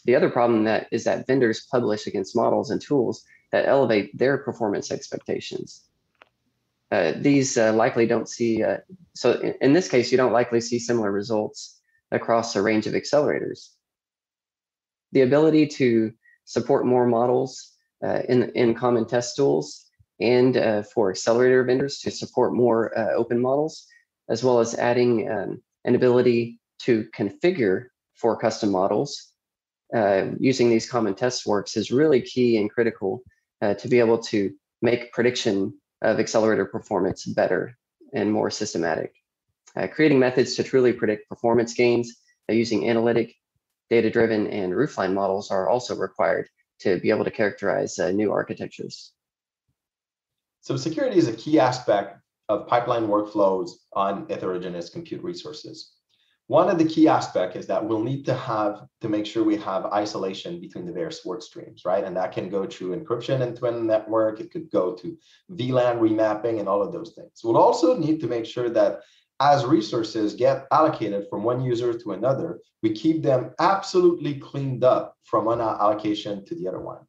The 0.05 0.15
other 0.15 0.29
problem 0.29 0.63
that 0.65 0.87
is 0.91 1.03
that 1.03 1.27
vendors 1.27 1.67
publish 1.71 2.07
against 2.07 2.35
models 2.35 2.71
and 2.71 2.81
tools 2.81 3.23
that 3.51 3.67
elevate 3.67 4.17
their 4.17 4.37
performance 4.37 4.91
expectations. 4.91 5.83
Uh, 6.91 7.13
these 7.15 7.57
uh, 7.57 7.73
likely 7.73 8.07
don't 8.07 8.27
see, 8.27 8.63
uh, 8.63 8.77
so 9.13 9.33
in, 9.33 9.53
in, 9.61 9.73
this 9.73 9.87
case, 9.87 10.11
you 10.11 10.17
don't 10.17 10.31
likely 10.31 10.59
see 10.59 10.79
similar 10.79 11.11
results 11.11 11.78
across 12.11 12.55
a 12.55 12.61
range 12.61 12.87
of 12.87 12.93
accelerators. 12.93 13.69
The 15.11 15.21
ability 15.21 15.67
to 15.67 16.13
support 16.45 16.85
more 16.85 17.07
models 17.07 17.71
uh, 18.03 18.21
in, 18.27 18.51
in 18.55 18.73
common 18.73 19.05
test 19.05 19.35
tools 19.35 19.85
and 20.19 20.57
uh, 20.57 20.83
for 20.83 21.09
accelerator 21.09 21.63
vendors 21.63 21.99
to 21.99 22.11
support 22.11 22.53
more 22.53 22.97
uh, 22.97 23.13
open 23.13 23.39
models, 23.39 23.85
as 24.29 24.43
well 24.43 24.59
as 24.59 24.75
adding 24.75 25.29
um, 25.31 25.61
an 25.85 25.95
ability 25.95 26.59
to 26.79 27.05
configure 27.15 27.85
for 28.15 28.37
custom 28.37 28.71
models 28.71 29.29
uh, 29.93 30.27
using 30.39 30.69
these 30.69 30.89
common 30.89 31.15
test 31.15 31.45
works 31.45 31.75
is 31.75 31.91
really 31.91 32.21
key 32.21 32.57
and 32.57 32.69
critical 32.69 33.23
uh, 33.61 33.73
to 33.73 33.87
be 33.87 33.99
able 33.99 34.17
to 34.17 34.53
make 34.81 35.11
prediction 35.11 35.73
of 36.01 36.19
accelerator 36.19 36.65
performance 36.65 37.25
better 37.25 37.77
and 38.13 38.31
more 38.31 38.49
systematic. 38.49 39.13
Uh, 39.75 39.87
creating 39.87 40.19
methods 40.19 40.55
to 40.55 40.63
truly 40.63 40.93
predict 40.93 41.29
performance 41.29 41.73
gains 41.73 42.15
uh, 42.49 42.53
using 42.53 42.89
analytic, 42.89 43.35
data-driven, 43.89 44.47
and 44.47 44.73
roofline 44.73 45.13
models 45.13 45.51
are 45.51 45.69
also 45.69 45.95
required 45.95 46.47
to 46.79 46.99
be 46.99 47.09
able 47.09 47.23
to 47.23 47.31
characterize 47.31 47.99
uh, 47.99 48.11
new 48.11 48.31
architectures. 48.31 49.13
So 50.61 50.75
security 50.75 51.17
is 51.17 51.27
a 51.27 51.33
key 51.33 51.59
aspect 51.59 52.19
of 52.49 52.67
pipeline 52.67 53.07
workflows 53.07 53.71
on 53.93 54.27
heterogeneous 54.27 54.89
compute 54.89 55.23
resources. 55.23 55.93
One 56.47 56.67
of 56.67 56.79
the 56.79 56.85
key 56.85 57.07
aspects 57.07 57.55
is 57.55 57.67
that 57.67 57.85
we'll 57.85 58.03
need 58.03 58.25
to 58.25 58.33
have 58.33 58.87
to 59.01 59.07
make 59.07 59.27
sure 59.27 59.43
we 59.43 59.57
have 59.57 59.85
isolation 59.85 60.59
between 60.59 60.87
the 60.87 60.91
various 60.91 61.23
work 61.23 61.43
streams, 61.43 61.85
right? 61.85 62.03
And 62.03 62.17
that 62.17 62.31
can 62.31 62.49
go 62.49 62.65
through 62.65 62.97
encryption 62.97 63.41
and 63.41 63.55
twin 63.55 63.85
network. 63.85 64.39
It 64.39 64.51
could 64.51 64.71
go 64.71 64.95
to 64.95 65.15
VLAN 65.51 65.99
remapping 65.99 66.59
and 66.59 66.67
all 66.67 66.81
of 66.81 66.91
those 66.91 67.13
things. 67.15 67.41
We'll 67.43 67.57
also 67.57 67.95
need 67.95 68.19
to 68.21 68.27
make 68.27 68.47
sure 68.47 68.67
that 68.71 69.01
as 69.39 69.65
resources 69.65 70.33
get 70.33 70.67
allocated 70.71 71.27
from 71.29 71.43
one 71.43 71.61
user 71.61 71.97
to 71.97 72.11
another, 72.11 72.59
we 72.83 72.91
keep 72.91 73.23
them 73.23 73.51
absolutely 73.59 74.35
cleaned 74.35 74.83
up 74.83 75.15
from 75.23 75.45
one 75.45 75.61
allocation 75.61 76.45
to 76.45 76.55
the 76.55 76.67
other 76.67 76.81
one. 76.81 76.99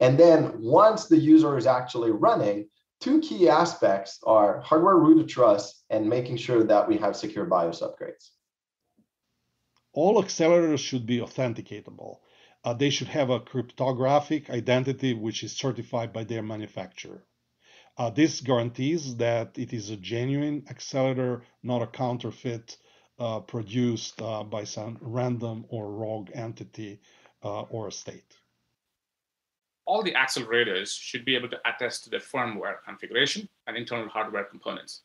And 0.00 0.18
then 0.18 0.60
once 0.60 1.06
the 1.06 1.16
user 1.16 1.56
is 1.56 1.66
actually 1.66 2.10
running, 2.10 2.68
two 3.00 3.20
key 3.20 3.48
aspects 3.48 4.18
are 4.26 4.60
hardware 4.60 4.96
root 4.96 5.20
of 5.20 5.28
trust 5.28 5.84
and 5.90 6.08
making 6.08 6.36
sure 6.36 6.64
that 6.64 6.86
we 6.88 6.96
have 6.98 7.16
secure 7.16 7.44
BIOS 7.44 7.80
upgrades. 7.80 8.30
All 9.92 10.22
accelerators 10.22 10.78
should 10.78 11.06
be 11.06 11.18
authenticatable. 11.18 12.18
Uh, 12.62 12.74
they 12.74 12.90
should 12.90 13.08
have 13.08 13.30
a 13.30 13.40
cryptographic 13.40 14.50
identity 14.50 15.14
which 15.14 15.42
is 15.42 15.52
certified 15.56 16.12
by 16.12 16.24
their 16.24 16.42
manufacturer. 16.42 17.24
Uh, 18.00 18.08
this 18.08 18.40
guarantees 18.40 19.14
that 19.16 19.50
it 19.58 19.74
is 19.74 19.90
a 19.90 19.96
genuine 19.96 20.64
accelerator, 20.70 21.42
not 21.62 21.82
a 21.82 21.86
counterfeit 21.86 22.78
uh, 23.18 23.38
produced 23.40 24.22
uh, 24.22 24.42
by 24.42 24.64
some 24.64 24.96
random 25.02 25.66
or 25.68 25.92
rogue 25.92 26.30
entity 26.32 26.98
uh, 27.44 27.60
or 27.64 27.88
a 27.88 27.92
state. 27.92 28.38
All 29.84 30.02
the 30.02 30.14
accelerators 30.14 30.98
should 30.98 31.26
be 31.26 31.36
able 31.36 31.50
to 31.50 31.60
attest 31.68 32.04
to 32.04 32.10
the 32.10 32.16
firmware 32.16 32.76
configuration 32.86 33.46
and 33.66 33.76
internal 33.76 34.08
hardware 34.08 34.44
components. 34.44 35.02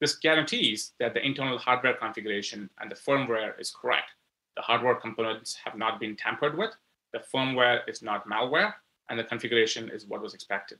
This 0.00 0.16
guarantees 0.16 0.94
that 1.00 1.12
the 1.12 1.22
internal 1.22 1.58
hardware 1.58 1.98
configuration 2.00 2.70
and 2.80 2.90
the 2.90 2.94
firmware 2.94 3.60
is 3.60 3.70
correct. 3.78 4.12
The 4.56 4.62
hardware 4.62 4.94
components 4.94 5.54
have 5.66 5.76
not 5.76 6.00
been 6.00 6.16
tampered 6.16 6.56
with, 6.56 6.70
the 7.12 7.18
firmware 7.18 7.80
is 7.86 8.00
not 8.00 8.26
malware, 8.26 8.72
and 9.10 9.18
the 9.18 9.24
configuration 9.24 9.90
is 9.90 10.06
what 10.06 10.22
was 10.22 10.32
expected. 10.32 10.78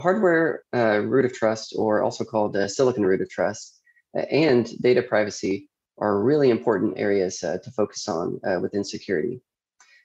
Hardware 0.00 0.64
uh, 0.74 1.00
root 1.00 1.26
of 1.26 1.34
trust, 1.34 1.74
or 1.76 2.02
also 2.02 2.24
called 2.24 2.56
uh, 2.56 2.68
silicon 2.68 3.04
root 3.04 3.20
of 3.20 3.28
trust, 3.28 3.80
uh, 4.16 4.22
and 4.30 4.66
data 4.80 5.02
privacy 5.02 5.68
are 5.98 6.22
really 6.22 6.48
important 6.48 6.94
areas 6.96 7.42
uh, 7.44 7.58
to 7.62 7.70
focus 7.72 8.08
on 8.08 8.40
uh, 8.46 8.58
within 8.60 8.82
security. 8.82 9.42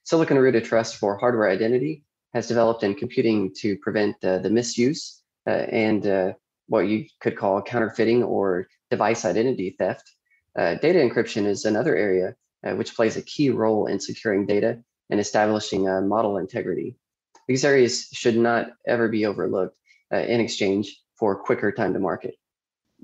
Silicon 0.03 0.37
root 0.37 0.55
of 0.55 0.63
trust 0.63 0.97
for 0.97 1.17
hardware 1.17 1.49
identity 1.49 2.03
has 2.33 2.47
developed 2.47 2.83
in 2.83 2.93
computing 2.93 3.53
to 3.55 3.77
prevent 3.77 4.15
uh, 4.23 4.39
the 4.39 4.49
misuse 4.49 5.21
and 5.45 6.35
what 6.67 6.87
you 6.87 7.05
could 7.21 7.37
call 7.37 7.61
counterfeiting 7.61 8.23
or 8.23 8.67
device 8.89 9.23
identity 9.23 9.75
theft. 9.77 10.11
data 10.55 10.99
encryption 10.99 11.45
is 11.45 11.65
another 11.65 11.95
area 11.95 12.35
which 12.75 12.95
plays 12.95 13.15
a 13.15 13.21
key 13.21 13.51
role 13.51 13.85
in 13.85 13.99
securing 13.99 14.45
data 14.47 14.83
and 15.11 15.19
establishing 15.19 15.83
model 16.07 16.37
integrity. 16.37 16.97
These 17.47 17.63
areas 17.63 18.07
should 18.11 18.35
not 18.35 18.71
ever 18.87 19.07
be 19.07 19.27
overlooked 19.27 19.77
uh, 20.13 20.17
in 20.17 20.39
exchange 20.39 21.01
for 21.15 21.35
quicker 21.35 21.71
time 21.71 21.93
to 21.93 21.99
market. 21.99 22.35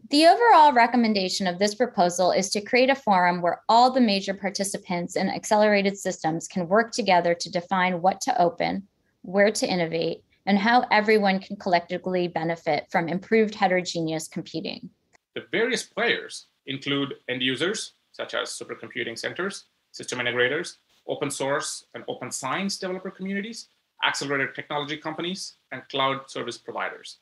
The 0.09 0.27
overall 0.27 0.73
recommendation 0.73 1.47
of 1.47 1.59
this 1.59 1.75
proposal 1.75 2.31
is 2.31 2.49
to 2.51 2.61
create 2.61 2.89
a 2.89 2.95
forum 2.95 3.41
where 3.41 3.61
all 3.69 3.91
the 3.91 4.01
major 4.01 4.33
participants 4.33 5.15
in 5.15 5.29
accelerated 5.29 5.97
systems 5.97 6.47
can 6.47 6.67
work 6.67 6.91
together 6.91 7.33
to 7.35 7.51
define 7.51 8.01
what 8.01 8.19
to 8.21 8.41
open, 8.41 8.87
where 9.21 9.51
to 9.51 9.67
innovate, 9.67 10.23
and 10.45 10.57
how 10.57 10.85
everyone 10.91 11.39
can 11.39 11.55
collectively 11.55 12.27
benefit 12.27 12.87
from 12.89 13.07
improved 13.07 13.53
heterogeneous 13.53 14.27
computing. 14.27 14.89
The 15.35 15.45
various 15.51 15.83
players 15.83 16.47
include 16.65 17.13
end 17.29 17.41
users, 17.41 17.93
such 18.11 18.33
as 18.33 18.49
supercomputing 18.49 19.17
centers, 19.17 19.65
system 19.91 20.19
integrators, 20.19 20.77
open 21.07 21.29
source 21.29 21.85
and 21.93 22.03
open 22.07 22.31
science 22.31 22.77
developer 22.77 23.11
communities, 23.11 23.67
accelerated 24.03 24.55
technology 24.55 24.97
companies, 24.97 25.55
and 25.71 25.87
cloud 25.89 26.29
service 26.29 26.57
providers. 26.57 27.17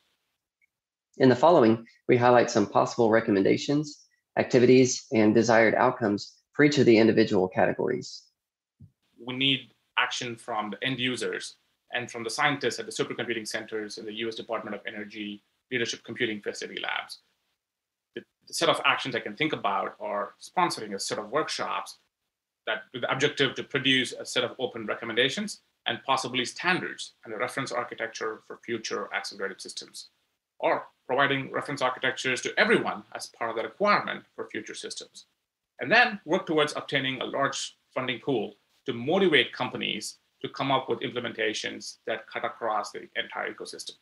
In 1.17 1.29
the 1.29 1.35
following, 1.35 1.85
we 2.07 2.17
highlight 2.17 2.49
some 2.49 2.65
possible 2.65 3.09
recommendations, 3.09 4.05
activities, 4.37 5.05
and 5.11 5.35
desired 5.35 5.75
outcomes 5.75 6.33
for 6.53 6.63
each 6.63 6.77
of 6.77 6.85
the 6.85 6.97
individual 6.97 7.47
categories. 7.47 8.23
We 9.23 9.35
need 9.35 9.71
action 9.97 10.35
from 10.35 10.71
the 10.71 10.83
end 10.85 10.99
users 10.99 11.55
and 11.93 12.09
from 12.09 12.23
the 12.23 12.29
scientists 12.29 12.79
at 12.79 12.85
the 12.85 12.91
supercomputing 12.91 13.47
centers 13.47 13.97
in 13.97 14.05
the 14.05 14.13
US 14.25 14.35
Department 14.35 14.75
of 14.75 14.81
Energy 14.87 15.43
Leadership 15.71 16.03
Computing 16.03 16.41
Facility 16.41 16.79
Labs. 16.81 17.19
The, 18.15 18.21
the 18.47 18.53
set 18.53 18.69
of 18.69 18.79
actions 18.85 19.15
I 19.15 19.19
can 19.19 19.35
think 19.35 19.53
about 19.53 19.95
are 19.99 20.35
sponsoring 20.41 20.95
a 20.95 20.99
set 20.99 21.19
of 21.19 21.29
workshops 21.29 21.97
that 22.65 22.83
with 22.93 23.01
the 23.01 23.11
objective 23.11 23.55
to 23.55 23.63
produce 23.63 24.13
a 24.13 24.25
set 24.25 24.43
of 24.43 24.51
open 24.59 24.85
recommendations 24.85 25.61
and 25.85 26.03
possibly 26.05 26.45
standards 26.45 27.13
and 27.25 27.33
a 27.33 27.37
reference 27.37 27.71
architecture 27.71 28.41
for 28.47 28.59
future 28.65 29.09
accelerated 29.13 29.61
systems, 29.61 30.09
or 30.59 30.87
providing 31.07 31.51
reference 31.51 31.81
architectures 31.81 32.41
to 32.41 32.53
everyone 32.57 33.03
as 33.15 33.27
part 33.27 33.49
of 33.49 33.55
the 33.55 33.63
requirement 33.63 34.23
for 34.35 34.47
future 34.47 34.75
systems. 34.75 35.25
And 35.79 35.91
then 35.91 36.19
work 36.25 36.45
towards 36.45 36.75
obtaining 36.75 37.21
a 37.21 37.25
large 37.25 37.77
funding 37.93 38.19
pool 38.19 38.55
to 38.85 38.93
motivate 38.93 39.53
companies 39.53 40.17
to 40.41 40.49
come 40.49 40.71
up 40.71 40.89
with 40.89 40.99
implementations 40.99 41.97
that 42.05 42.27
cut 42.27 42.45
across 42.45 42.91
the 42.91 43.07
entire 43.15 43.53
ecosystem. 43.53 43.93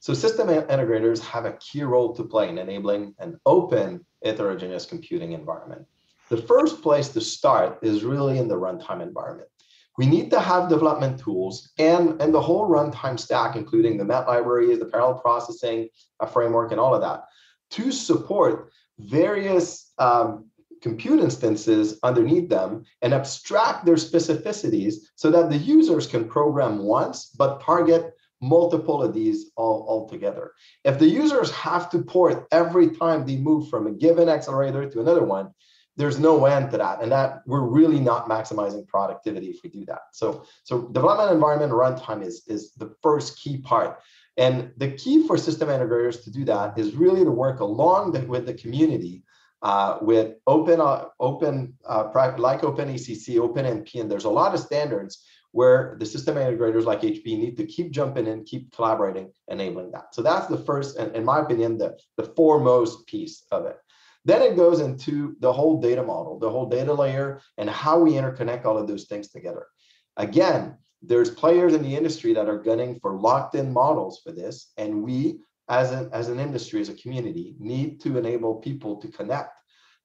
So 0.00 0.14
system 0.14 0.48
integrators 0.48 1.20
have 1.20 1.46
a 1.46 1.54
key 1.54 1.82
role 1.82 2.14
to 2.14 2.22
play 2.22 2.48
in 2.48 2.58
enabling 2.58 3.14
an 3.18 3.40
open 3.44 4.04
heterogeneous 4.24 4.86
computing 4.86 5.32
environment. 5.32 5.84
The 6.28 6.36
first 6.36 6.82
place 6.82 7.08
to 7.10 7.20
start 7.20 7.78
is 7.82 8.04
really 8.04 8.38
in 8.38 8.48
the 8.48 8.56
runtime 8.56 9.00
environment. 9.00 9.48
We 9.96 10.06
need 10.06 10.30
to 10.32 10.40
have 10.40 10.68
development 10.68 11.20
tools 11.20 11.70
and, 11.78 12.20
and 12.20 12.34
the 12.34 12.40
whole 12.40 12.68
runtime 12.68 13.18
stack, 13.18 13.56
including 13.56 13.96
the 13.96 14.04
MET 14.04 14.26
libraries, 14.26 14.78
the 14.78 14.86
parallel 14.86 15.20
processing 15.20 15.88
framework, 16.32 16.72
and 16.72 16.80
all 16.80 16.94
of 16.94 17.00
that, 17.00 17.24
to 17.70 17.90
support 17.90 18.70
various 18.98 19.92
um, 19.98 20.46
compute 20.82 21.20
instances 21.20 21.98
underneath 22.02 22.48
them 22.48 22.84
and 23.02 23.14
abstract 23.14 23.86
their 23.86 23.94
specificities 23.94 24.94
so 25.14 25.30
that 25.30 25.48
the 25.48 25.56
users 25.56 26.06
can 26.06 26.28
program 26.28 26.78
once 26.78 27.26
but 27.38 27.60
target 27.60 28.12
multiple 28.42 29.02
of 29.02 29.14
these 29.14 29.50
all, 29.56 29.86
all 29.88 30.08
together. 30.08 30.52
If 30.84 30.98
the 30.98 31.08
users 31.08 31.50
have 31.52 31.88
to 31.90 32.02
port 32.02 32.46
every 32.52 32.90
time 32.90 33.24
they 33.24 33.36
move 33.36 33.70
from 33.70 33.86
a 33.86 33.92
given 33.92 34.28
accelerator 34.28 34.88
to 34.90 35.00
another 35.00 35.24
one, 35.24 35.52
there's 35.96 36.18
no 36.18 36.44
end 36.44 36.70
to 36.70 36.76
that 36.76 37.02
and 37.02 37.10
that 37.10 37.42
we're 37.46 37.60
really 37.60 38.00
not 38.00 38.28
maximizing 38.28 38.86
productivity 38.86 39.48
if 39.48 39.62
we 39.62 39.70
do 39.70 39.84
that 39.84 40.02
so 40.12 40.44
so 40.64 40.88
development 40.88 41.32
environment 41.32 41.72
runtime 41.72 42.24
is 42.24 42.42
is 42.46 42.72
the 42.74 42.94
first 43.02 43.38
key 43.38 43.58
part 43.58 44.00
and 44.36 44.70
the 44.76 44.90
key 44.92 45.26
for 45.26 45.38
system 45.38 45.68
integrators 45.68 46.22
to 46.24 46.30
do 46.30 46.44
that 46.44 46.78
is 46.78 46.94
really 46.94 47.24
to 47.24 47.30
work 47.30 47.60
along 47.60 48.12
the, 48.12 48.20
with 48.20 48.44
the 48.46 48.54
community 48.54 49.22
uh, 49.62 49.98
with 50.02 50.34
open 50.46 50.80
uh, 50.80 51.06
open 51.18 51.74
uh, 51.88 52.04
like 52.36 52.60
OpenACC, 52.60 53.36
OpenMP, 53.36 54.00
and 54.00 54.10
there's 54.10 54.26
a 54.26 54.30
lot 54.30 54.54
of 54.54 54.60
standards 54.60 55.24
where 55.52 55.96
the 55.98 56.04
system 56.04 56.36
integrators 56.36 56.84
like 56.84 57.00
HP 57.00 57.24
need 57.24 57.56
to 57.56 57.64
keep 57.64 57.90
jumping 57.90 58.26
in, 58.26 58.44
keep 58.44 58.70
collaborating, 58.72 59.32
enabling 59.48 59.90
that. 59.92 60.14
So 60.14 60.20
that's 60.20 60.46
the 60.46 60.58
first, 60.58 60.98
and 60.98 61.16
in 61.16 61.24
my 61.24 61.40
opinion, 61.40 61.78
the, 61.78 61.96
the 62.18 62.24
foremost 62.24 63.06
piece 63.06 63.44
of 63.50 63.64
it. 63.64 63.78
Then 64.26 64.42
it 64.42 64.56
goes 64.56 64.80
into 64.80 65.36
the 65.38 65.52
whole 65.52 65.80
data 65.80 66.02
model, 66.02 66.36
the 66.40 66.50
whole 66.50 66.68
data 66.68 66.92
layer, 66.92 67.40
and 67.58 67.70
how 67.70 68.00
we 68.00 68.14
interconnect 68.14 68.64
all 68.64 68.76
of 68.76 68.88
those 68.88 69.04
things 69.04 69.28
together. 69.28 69.68
Again, 70.16 70.76
there's 71.00 71.30
players 71.30 71.74
in 71.74 71.82
the 71.82 71.94
industry 71.94 72.34
that 72.34 72.48
are 72.48 72.58
gunning 72.58 72.98
for 73.00 73.20
locked 73.20 73.54
in 73.54 73.72
models 73.72 74.20
for 74.24 74.32
this. 74.32 74.72
And 74.76 75.04
we, 75.04 75.38
as 75.68 75.92
an, 75.92 76.10
as 76.12 76.28
an 76.28 76.40
industry, 76.40 76.80
as 76.80 76.88
a 76.88 76.94
community, 76.94 77.54
need 77.60 78.00
to 78.00 78.18
enable 78.18 78.56
people 78.56 78.96
to 78.96 79.08
connect 79.08 79.52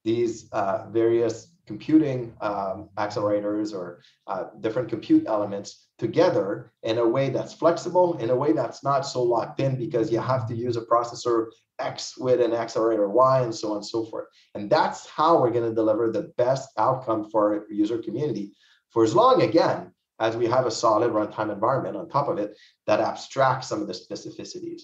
these 0.03 0.47
uh, 0.51 0.85
various 0.91 1.50
computing 1.65 2.33
um, 2.41 2.89
accelerators 2.97 3.73
or 3.73 4.01
uh, 4.27 4.45
different 4.59 4.89
compute 4.89 5.23
elements 5.27 5.87
together 5.99 6.71
in 6.83 6.97
a 6.97 7.07
way 7.07 7.29
that's 7.29 7.53
flexible, 7.53 8.17
in 8.17 8.29
a 8.29 8.35
way 8.35 8.51
that's 8.51 8.83
not 8.83 9.01
so 9.01 9.21
locked 9.21 9.59
in 9.59 9.77
because 9.77 10.11
you 10.11 10.19
have 10.19 10.47
to 10.47 10.55
use 10.55 10.77
a 10.77 10.81
processor 10.81 11.47
X 11.79 12.17
with 12.17 12.41
an 12.41 12.53
accelerator 12.53 13.09
Y 13.09 13.41
and 13.41 13.53
so 13.53 13.71
on 13.71 13.77
and 13.77 13.85
so 13.85 14.05
forth. 14.05 14.25
And 14.55 14.69
that's 14.69 15.07
how 15.09 15.39
we're 15.39 15.51
going 15.51 15.69
to 15.69 15.75
deliver 15.75 16.11
the 16.11 16.31
best 16.37 16.69
outcome 16.77 17.29
for 17.29 17.55
our 17.55 17.65
user 17.71 17.97
community 17.97 18.53
for 18.89 19.03
as 19.03 19.15
long, 19.15 19.41
again, 19.41 19.91
as 20.19 20.37
we 20.37 20.45
have 20.45 20.65
a 20.65 20.71
solid 20.71 21.11
runtime 21.11 21.51
environment 21.51 21.95
on 21.95 22.07
top 22.07 22.27
of 22.27 22.37
it 22.37 22.55
that 22.85 22.99
abstracts 22.99 23.67
some 23.67 23.81
of 23.81 23.87
the 23.87 23.93
specificities. 23.93 24.83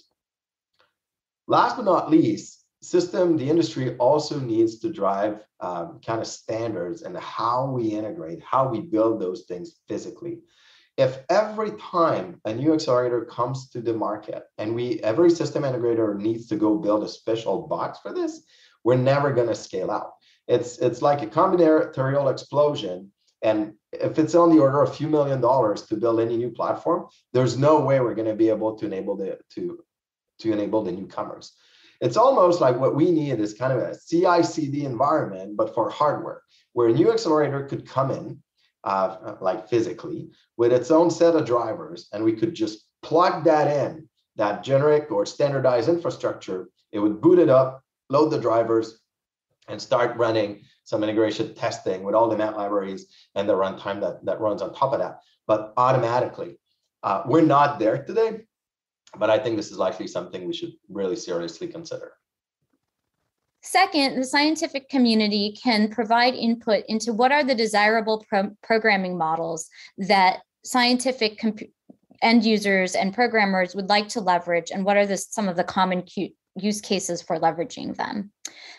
Last 1.48 1.76
but 1.76 1.86
not 1.86 2.10
least, 2.10 2.57
system, 2.82 3.38
the 3.38 3.50
industry 3.50 3.96
also 3.98 4.40
needs 4.40 4.80
to 4.80 4.92
drive 4.92 5.44
um, 5.60 6.00
kind 6.06 6.22
of 6.22 6.28
standards 6.28 7.02
and 7.02 7.18
how 7.18 7.70
we 7.70 7.90
integrate, 7.90 8.42
how 8.44 8.68
we 8.68 8.82
build 8.82 9.20
those 9.20 9.44
things 9.44 9.78
physically. 9.88 10.40
If 10.98 11.20
every 11.30 11.72
time 11.72 12.42
a 12.46 12.54
new 12.54 12.74
accelerator 12.74 13.26
comes 13.26 13.70
to 13.70 13.82
the 13.82 13.94
market 13.94 14.44
and 14.58 14.74
we 14.74 15.00
every 15.02 15.30
system 15.30 15.64
integrator 15.64 16.18
needs 16.18 16.48
to 16.48 16.56
go 16.56 16.76
build 16.76 17.04
a 17.04 17.08
special 17.08 17.68
box 17.68 18.00
for 18.00 18.14
this, 18.14 18.42
we're 18.84 18.96
never 18.96 19.32
going 19.32 19.48
to 19.48 19.56
scale 19.56 19.92
out. 19.92 20.14
It's 20.48 20.80
it's 20.80 21.02
like 21.02 21.22
a 21.22 21.28
combinatorial 21.28 22.32
explosion. 22.32 23.12
And 23.44 23.74
if 23.92 24.18
it's 24.18 24.34
on 24.34 24.50
the 24.50 24.60
order 24.60 24.82
of 24.82 24.90
a 24.90 24.94
few 24.94 25.08
million 25.08 25.40
dollars 25.40 25.84
to 25.84 25.98
build 25.98 26.20
any 26.20 26.38
new 26.38 26.50
platform, 26.50 27.08
there's 27.32 27.58
no 27.58 27.80
way 27.80 28.00
we're 28.00 28.16
going 28.16 28.28
to 28.28 28.36
be 28.36 28.50
able 28.50 28.76
to 28.78 28.86
enable 28.86 29.16
the 29.16 29.38
to 29.56 29.84
to 30.40 30.52
enable 30.52 30.84
the 30.84 30.92
newcomers. 30.92 31.54
It's 32.02 32.18
almost 32.18 32.62
like 32.62 32.80
what 32.80 32.96
we 32.96 33.12
need 33.12 33.40
is 33.40 33.54
kind 33.54 33.74
of 33.74 33.80
a 33.80 33.96
CI/CD 33.96 34.86
environment, 34.86 35.58
but 35.58 35.74
for 35.74 35.90
hardware, 35.90 36.42
where 36.74 36.90
a 36.90 36.94
new 36.94 37.12
accelerator 37.12 37.66
could 37.66 37.88
come 37.88 38.12
in, 38.12 38.42
uh, 38.84 39.36
like 39.42 39.68
physically, 39.70 40.32
with 40.58 40.72
its 40.72 40.92
own 40.92 41.10
set 41.10 41.36
of 41.36 41.46
drivers, 41.46 42.10
and 42.14 42.24
we 42.24 42.34
could 42.34 42.54
just 42.54 42.86
plug 43.02 43.44
that 43.44 43.68
in, 43.68 44.08
that 44.36 44.64
generic 44.64 45.12
or 45.12 45.26
standardized 45.26 45.90
infrastructure. 45.90 46.70
It 46.92 47.00
would 47.00 47.22
boot 47.22 47.40
it 47.40 47.50
up, 47.50 47.84
load 48.10 48.30
the 48.30 48.40
drivers, 48.40 49.00
and 49.68 49.82
start 49.82 50.18
running 50.18 50.64
some 50.84 51.04
integration 51.04 51.54
testing 51.54 52.04
with 52.04 52.16
all 52.16 52.30
the 52.30 52.38
Mat 52.38 52.56
libraries 52.56 53.08
and 53.36 53.50
the 53.50 53.54
runtime 53.54 54.00
that, 54.02 54.24
that 54.24 54.40
runs 54.40 54.62
on 54.62 54.74
top 54.74 54.94
of 54.94 55.00
that, 55.00 55.20
but 55.48 55.74
automatically. 55.76 56.58
Uh, 57.04 57.24
we're 57.26 57.42
not 57.42 57.78
there 57.80 58.04
today, 58.04 58.47
but 59.18 59.30
I 59.30 59.40
think 59.40 59.56
this 59.56 59.72
is 59.72 59.78
likely 59.78 60.08
something 60.08 60.48
we 60.48 60.54
should 60.54 60.74
really 60.90 61.16
seriously 61.16 61.68
consider. 61.68 62.14
Second, 63.62 64.20
the 64.20 64.26
scientific 64.26 64.88
community 64.90 65.58
can 65.62 65.90
provide 65.90 66.34
input 66.36 66.84
into 66.88 67.12
what 67.14 67.32
are 67.32 67.44
the 67.44 67.56
desirable 67.56 68.26
pro 68.30 68.52
programming 68.64 69.18
models 69.18 69.68
that 69.98 70.40
scientific 70.64 71.44
end 72.22 72.46
users 72.46 72.96
and 72.96 73.14
programmers 73.14 73.76
would 73.76 73.90
like 73.90 74.08
to 74.10 74.22
leverage 74.22 74.72
and 74.72 74.86
what 74.86 74.98
are 74.98 75.06
the, 75.06 75.18
some 75.18 75.48
of 75.48 75.56
the 75.56 75.64
common 75.64 76.04
use 76.56 76.82
cases 76.82 77.22
for 77.22 77.40
leveraging 77.40 77.96
them. 77.96 78.32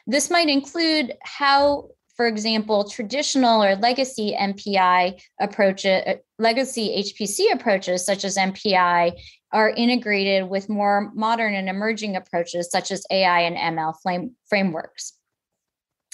This 0.07 0.31
might 0.31 0.49
include 0.49 1.15
how 1.23 1.89
for 2.19 2.27
example, 2.27 2.83
traditional 2.83 3.63
or 3.63 3.77
legacy 3.77 4.37
MPI 4.37 5.23
approaches, 5.41 6.03
legacy 6.41 7.05
HPC 7.05 7.53
approaches 7.55 8.05
such 8.05 8.25
as 8.25 8.37
MPI 8.37 9.13
are 9.53 9.71
integrated 9.71 10.49
with 10.49 10.69
more 10.69 11.11
modern 11.15 11.55
and 11.55 11.69
emerging 11.69 12.17
approaches 12.17 12.71
such 12.71 12.91
as 12.91 13.05
AI 13.11 13.41
and 13.41 13.57
ML 13.57 13.95
flame, 14.03 14.37
frameworks. 14.49 15.15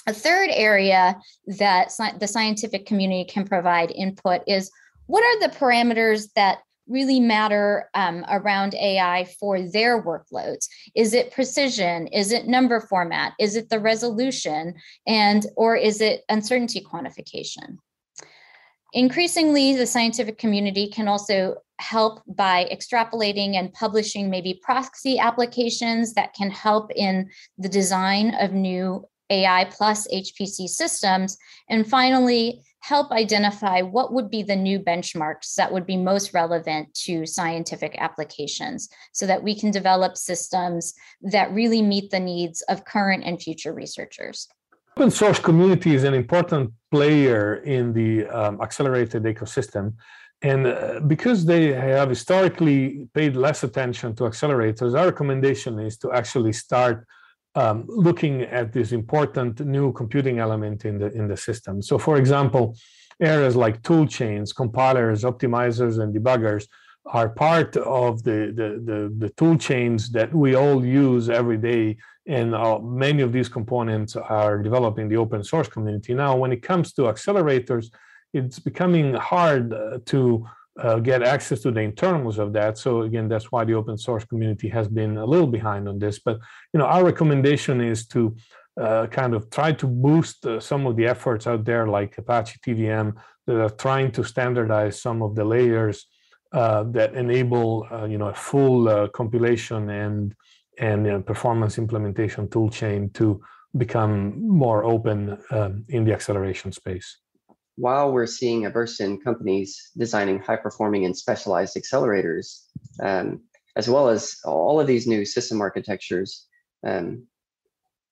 A 0.07 0.13
third 0.13 0.49
area 0.51 1.19
that 1.47 1.91
the 2.19 2.27
scientific 2.27 2.85
community 2.85 3.25
can 3.25 3.47
provide 3.47 3.91
input 3.91 4.41
is 4.47 4.71
what 5.07 5.23
are 5.23 5.47
the 5.47 5.55
parameters 5.55 6.27
that 6.35 6.59
really 6.87 7.19
matter 7.19 7.89
um, 7.95 8.23
around 8.29 8.75
AI 8.75 9.25
for 9.39 9.61
their 9.61 10.01
workloads? 10.01 10.67
Is 10.95 11.13
it 11.13 11.31
precision? 11.31 12.07
Is 12.07 12.31
it 12.31 12.47
number 12.47 12.79
format? 12.79 13.33
Is 13.39 13.55
it 13.55 13.69
the 13.69 13.79
resolution? 13.79 14.75
And 15.07 15.45
or 15.55 15.75
is 15.75 16.01
it 16.01 16.23
uncertainty 16.29 16.81
quantification? 16.81 17.77
Increasingly, 18.95 19.75
the 19.75 19.85
scientific 19.85 20.37
community 20.37 20.87
can 20.87 21.09
also 21.09 21.57
help 21.79 22.21
by 22.27 22.65
extrapolating 22.71 23.55
and 23.55 23.73
publishing 23.73 24.29
maybe 24.29 24.57
proxy 24.63 25.19
applications 25.19 26.13
that 26.13 26.33
can 26.33 26.49
help 26.49 26.89
in 26.95 27.29
the 27.57 27.67
design 27.67 28.33
of 28.35 28.53
new 28.53 29.05
AI 29.29 29.65
plus 29.65 30.07
HPC 30.07 30.69
systems. 30.69 31.37
And 31.69 31.85
finally, 31.85 32.61
help 32.79 33.11
identify 33.11 33.81
what 33.81 34.13
would 34.13 34.29
be 34.31 34.43
the 34.43 34.55
new 34.55 34.79
benchmarks 34.79 35.55
that 35.55 35.73
would 35.73 35.85
be 35.85 35.97
most 35.97 36.33
relevant 36.33 36.93
to 36.93 37.25
scientific 37.25 37.95
applications 37.97 38.87
so 39.11 39.27
that 39.27 39.43
we 39.43 39.59
can 39.59 39.71
develop 39.71 40.15
systems 40.15 40.93
that 41.21 41.51
really 41.51 41.81
meet 41.81 42.11
the 42.11 42.19
needs 42.21 42.61
of 42.69 42.85
current 42.85 43.25
and 43.25 43.41
future 43.41 43.73
researchers. 43.73 44.47
Open 44.97 45.11
source 45.11 45.39
community 45.39 45.93
is 45.93 46.05
an 46.05 46.13
important 46.13 46.71
player 46.89 47.55
in 47.65 47.91
the 47.91 48.25
um, 48.27 48.61
accelerated 48.61 49.23
ecosystem. 49.23 49.93
And 50.41 50.67
uh, 50.67 51.01
because 51.05 51.43
they 51.43 51.73
have 51.73 52.07
historically 52.07 53.09
paid 53.13 53.35
less 53.35 53.65
attention 53.65 54.15
to 54.15 54.23
accelerators, 54.23 54.97
our 54.97 55.07
recommendation 55.07 55.79
is 55.79 55.97
to 55.97 56.13
actually 56.13 56.53
start 56.53 57.05
um, 57.55 57.83
looking 57.89 58.43
at 58.43 58.71
this 58.71 58.93
important 58.93 59.59
new 59.59 59.91
computing 59.91 60.39
element 60.39 60.85
in 60.85 60.97
the 60.97 61.11
in 61.11 61.27
the 61.27 61.35
system. 61.35 61.81
So, 61.81 61.97
for 61.97 62.15
example, 62.15 62.77
areas 63.19 63.57
like 63.57 63.83
tool 63.83 64.07
chains, 64.07 64.53
compilers, 64.53 65.23
optimizers, 65.23 65.99
and 66.01 66.15
debuggers 66.15 66.67
are 67.07 67.29
part 67.29 67.75
of 67.77 68.23
the, 68.23 68.51
the, 68.59 68.69
the, 68.89 69.13
the 69.17 69.29
tool 69.31 69.57
chains 69.57 70.09
that 70.11 70.33
we 70.33 70.55
all 70.55 70.83
use 70.85 71.29
every 71.29 71.57
day. 71.57 71.97
And 72.27 72.55
uh, 72.55 72.79
many 72.79 73.21
of 73.21 73.31
these 73.31 73.49
components 73.49 74.15
are 74.15 74.57
developed 74.57 74.99
in 74.99 75.07
the 75.09 75.17
open 75.17 75.43
source 75.43 75.67
community. 75.67 76.13
Now, 76.13 76.35
when 76.35 76.51
it 76.51 76.63
comes 76.63 76.93
to 76.93 77.03
accelerators, 77.03 77.91
it's 78.33 78.59
becoming 78.59 79.13
hard 79.13 79.73
uh, 79.73 79.99
to 80.07 80.45
uh, 80.79 80.99
get 80.99 81.23
access 81.23 81.61
to 81.61 81.71
the 81.71 81.79
internals 81.79 82.37
of 82.37 82.51
that. 82.53 82.77
So 82.77 83.03
again, 83.03 83.29
that's 83.29 83.51
why 83.51 83.63
the 83.63 83.75
open 83.75 83.97
source 83.97 84.25
community 84.25 84.67
has 84.69 84.87
been 84.87 85.17
a 85.17 85.25
little 85.25 85.47
behind 85.47 85.87
on 85.87 85.99
this. 85.99 86.19
But 86.19 86.39
you 86.73 86.79
know, 86.79 86.85
our 86.85 87.05
recommendation 87.05 87.79
is 87.79 88.07
to 88.07 88.35
uh, 88.79 89.07
kind 89.07 89.33
of 89.33 89.49
try 89.49 89.71
to 89.71 89.87
boost 89.87 90.45
uh, 90.45 90.59
some 90.59 90.85
of 90.85 90.97
the 90.97 91.07
efforts 91.07 91.47
out 91.47 91.63
there, 91.63 91.87
like 91.87 92.17
Apache 92.17 92.59
TVM, 92.65 93.13
that 93.47 93.61
are 93.61 93.69
trying 93.69 94.11
to 94.11 94.23
standardize 94.23 95.01
some 95.01 95.21
of 95.21 95.35
the 95.35 95.45
layers 95.45 96.07
uh, 96.51 96.83
that 96.83 97.13
enable 97.15 97.87
you 98.09 98.17
know 98.17 98.27
a 98.27 98.33
full 98.33 99.07
compilation 99.09 99.89
and 99.89 100.35
and 100.79 101.25
performance 101.25 101.77
implementation 101.77 102.47
toolchain 102.47 103.13
to 103.13 103.41
become 103.77 104.41
more 104.47 104.83
open 104.85 105.37
um, 105.51 105.85
in 105.89 106.05
the 106.05 106.13
acceleration 106.13 106.71
space 106.71 107.17
while 107.77 108.11
we're 108.11 108.25
seeing 108.25 108.65
a 108.65 108.69
burst 108.69 109.01
in 109.01 109.19
companies 109.19 109.91
designing 109.97 110.39
high 110.39 110.55
performing 110.55 111.05
and 111.05 111.17
specialized 111.17 111.75
accelerators, 111.75 112.61
um, 113.01 113.41
as 113.75 113.89
well 113.89 114.07
as 114.07 114.37
all 114.45 114.79
of 114.79 114.87
these 114.87 115.07
new 115.07 115.25
system 115.25 115.61
architectures, 115.61 116.47
um, 116.85 117.27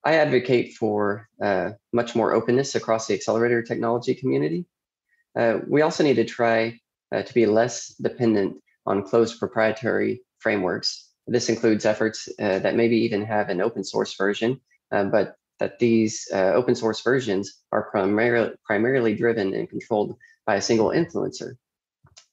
I 0.04 0.16
advocate 0.16 0.74
for 0.74 1.30
uh, 1.42 1.72
much 1.94 2.14
more 2.14 2.34
openness 2.34 2.76
across 2.76 3.08
the 3.08 3.14
accelerator 3.14 3.64
technology 3.64 4.14
community. 4.14 4.66
Uh, 5.38 5.60
we 5.68 5.82
also 5.82 6.04
need 6.04 6.16
to 6.16 6.26
try 6.26 6.78
uh, 7.14 7.22
to 7.22 7.34
be 7.34 7.46
less 7.46 7.96
dependent 8.02 8.58
on 8.86 9.04
closed 9.04 9.40
proprietary 9.40 10.22
frameworks. 10.40 11.10
This 11.28 11.50
includes 11.50 11.86
efforts 11.86 12.28
uh, 12.40 12.60
that 12.60 12.76
maybe 12.76 12.98
even 12.98 13.24
have 13.26 13.50
an 13.50 13.62
open 13.62 13.84
source 13.84 14.16
version, 14.16 14.60
uh, 14.92 15.06
but 15.06 15.36
that 15.60 15.80
these 15.80 16.28
uh, 16.34 16.52
open 16.54 16.76
source 16.76 17.02
versions 17.02 17.62
are 17.72 17.84
primarily, 17.84 18.52
primarily 18.66 19.16
driven 19.16 19.54
and 19.54 19.70
controlled 19.70 20.18
by 20.46 20.56
a 20.56 20.62
single 20.62 20.90
influencer. 20.90 21.56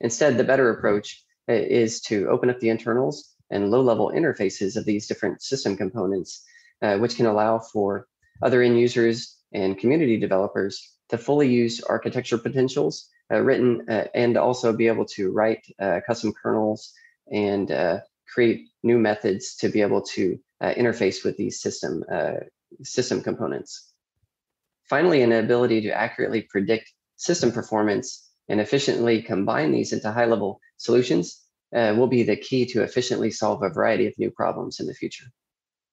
Instead, 0.00 0.36
the 0.36 0.44
better 0.44 0.70
approach 0.70 1.24
uh, 1.48 1.52
is 1.52 2.00
to 2.00 2.28
open 2.28 2.50
up 2.50 2.58
the 2.58 2.70
internals 2.70 3.34
and 3.50 3.70
low-level 3.70 4.12
interfaces 4.14 4.76
of 4.76 4.84
these 4.84 5.06
different 5.06 5.42
system 5.42 5.76
components, 5.76 6.42
uh, 6.82 6.96
which 6.96 7.16
can 7.16 7.26
allow 7.26 7.58
for 7.58 8.08
other 8.42 8.62
end 8.62 8.78
users 8.78 9.36
and 9.52 9.78
community 9.78 10.16
developers 10.18 10.96
to 11.08 11.18
fully 11.18 11.48
use 11.48 11.80
architecture 11.82 12.38
potentials 12.38 13.08
uh, 13.32 13.40
written 13.40 13.88
uh, 13.88 14.04
and 14.14 14.36
also 14.36 14.72
be 14.72 14.86
able 14.86 15.04
to 15.04 15.30
write 15.30 15.64
uh, 15.80 16.00
custom 16.06 16.32
kernels 16.32 16.92
and 17.32 17.70
create 18.32 18.68
new 18.82 18.98
methods 18.98 19.56
to 19.56 19.68
be 19.68 19.80
able 19.80 20.02
to 20.02 20.38
interface 20.62 21.24
with 21.24 21.36
these 21.36 21.60
system 21.60 22.04
system 22.82 23.22
components. 23.22 23.92
Finally, 24.88 25.22
an 25.22 25.32
ability 25.32 25.80
to 25.82 25.90
accurately 25.90 26.42
predict 26.42 26.92
system 27.16 27.52
performance 27.52 28.28
and 28.48 28.60
efficiently 28.60 29.22
combine 29.22 29.70
these 29.70 29.92
into 29.92 30.10
high 30.10 30.26
level 30.26 30.60
solutions 30.78 31.44
uh, 31.74 31.94
will 31.96 32.08
be 32.08 32.24
the 32.24 32.36
key 32.36 32.66
to 32.66 32.82
efficiently 32.82 33.30
solve 33.30 33.62
a 33.62 33.68
variety 33.68 34.06
of 34.06 34.18
new 34.18 34.30
problems 34.30 34.80
in 34.80 34.86
the 34.86 34.94
future. 34.94 35.26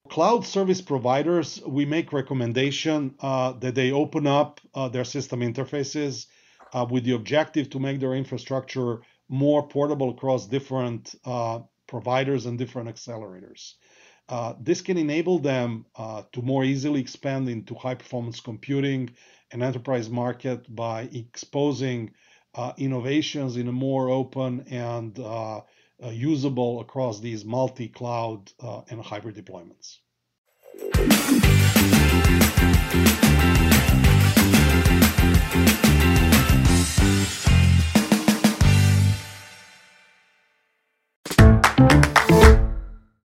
Cloud 0.10 0.46
service 0.46 0.82
providers, 0.82 1.62
we 1.68 1.86
make 1.86 2.14
recommendation 2.14 3.14
uh, 3.20 3.52
that 3.60 3.76
they 3.76 3.92
open 3.92 4.26
up 4.26 4.60
uh, 4.74 4.88
their 4.88 5.04
system 5.04 5.42
interfaces 5.42 6.26
uh, 6.74 6.86
with 6.90 7.04
the 7.04 7.12
objective 7.12 7.70
to 7.70 7.80
make 7.80 8.00
their 8.00 8.14
infrastructure 8.14 9.02
more 9.30 9.68
portable 9.68 10.10
across 10.10 10.48
different 10.48 11.14
uh, 11.26 11.60
providers 11.88 12.46
and 12.46 12.58
different 12.58 12.90
accelerators. 12.90 13.74
Uh, 14.30 14.54
this 14.60 14.82
can 14.82 14.98
enable 14.98 15.40
them 15.40 15.86
uh, 15.96 16.24
to 16.34 16.42
more 16.42 16.64
easily 16.64 17.00
expand 17.00 17.48
into 17.48 17.74
high 17.76 17.96
performance 17.96 18.42
computing 18.42 19.10
and 19.52 19.64
enterprise 19.64 20.10
market 20.10 20.74
by 20.76 21.04
exposing 21.14 22.12
uh, 22.56 22.74
innovations 22.78 23.56
in 23.56 23.68
a 23.68 23.72
more 23.72 24.10
open 24.10 24.66
and 24.70 25.18
uh, 25.20 25.58
uh, 25.58 25.62
usable 26.10 26.82
across 26.82 27.20
these 27.20 27.46
multi 27.46 27.88
cloud 27.88 28.52
and 28.90 29.02
hybrid 29.02 29.36
deployments. 29.36 30.00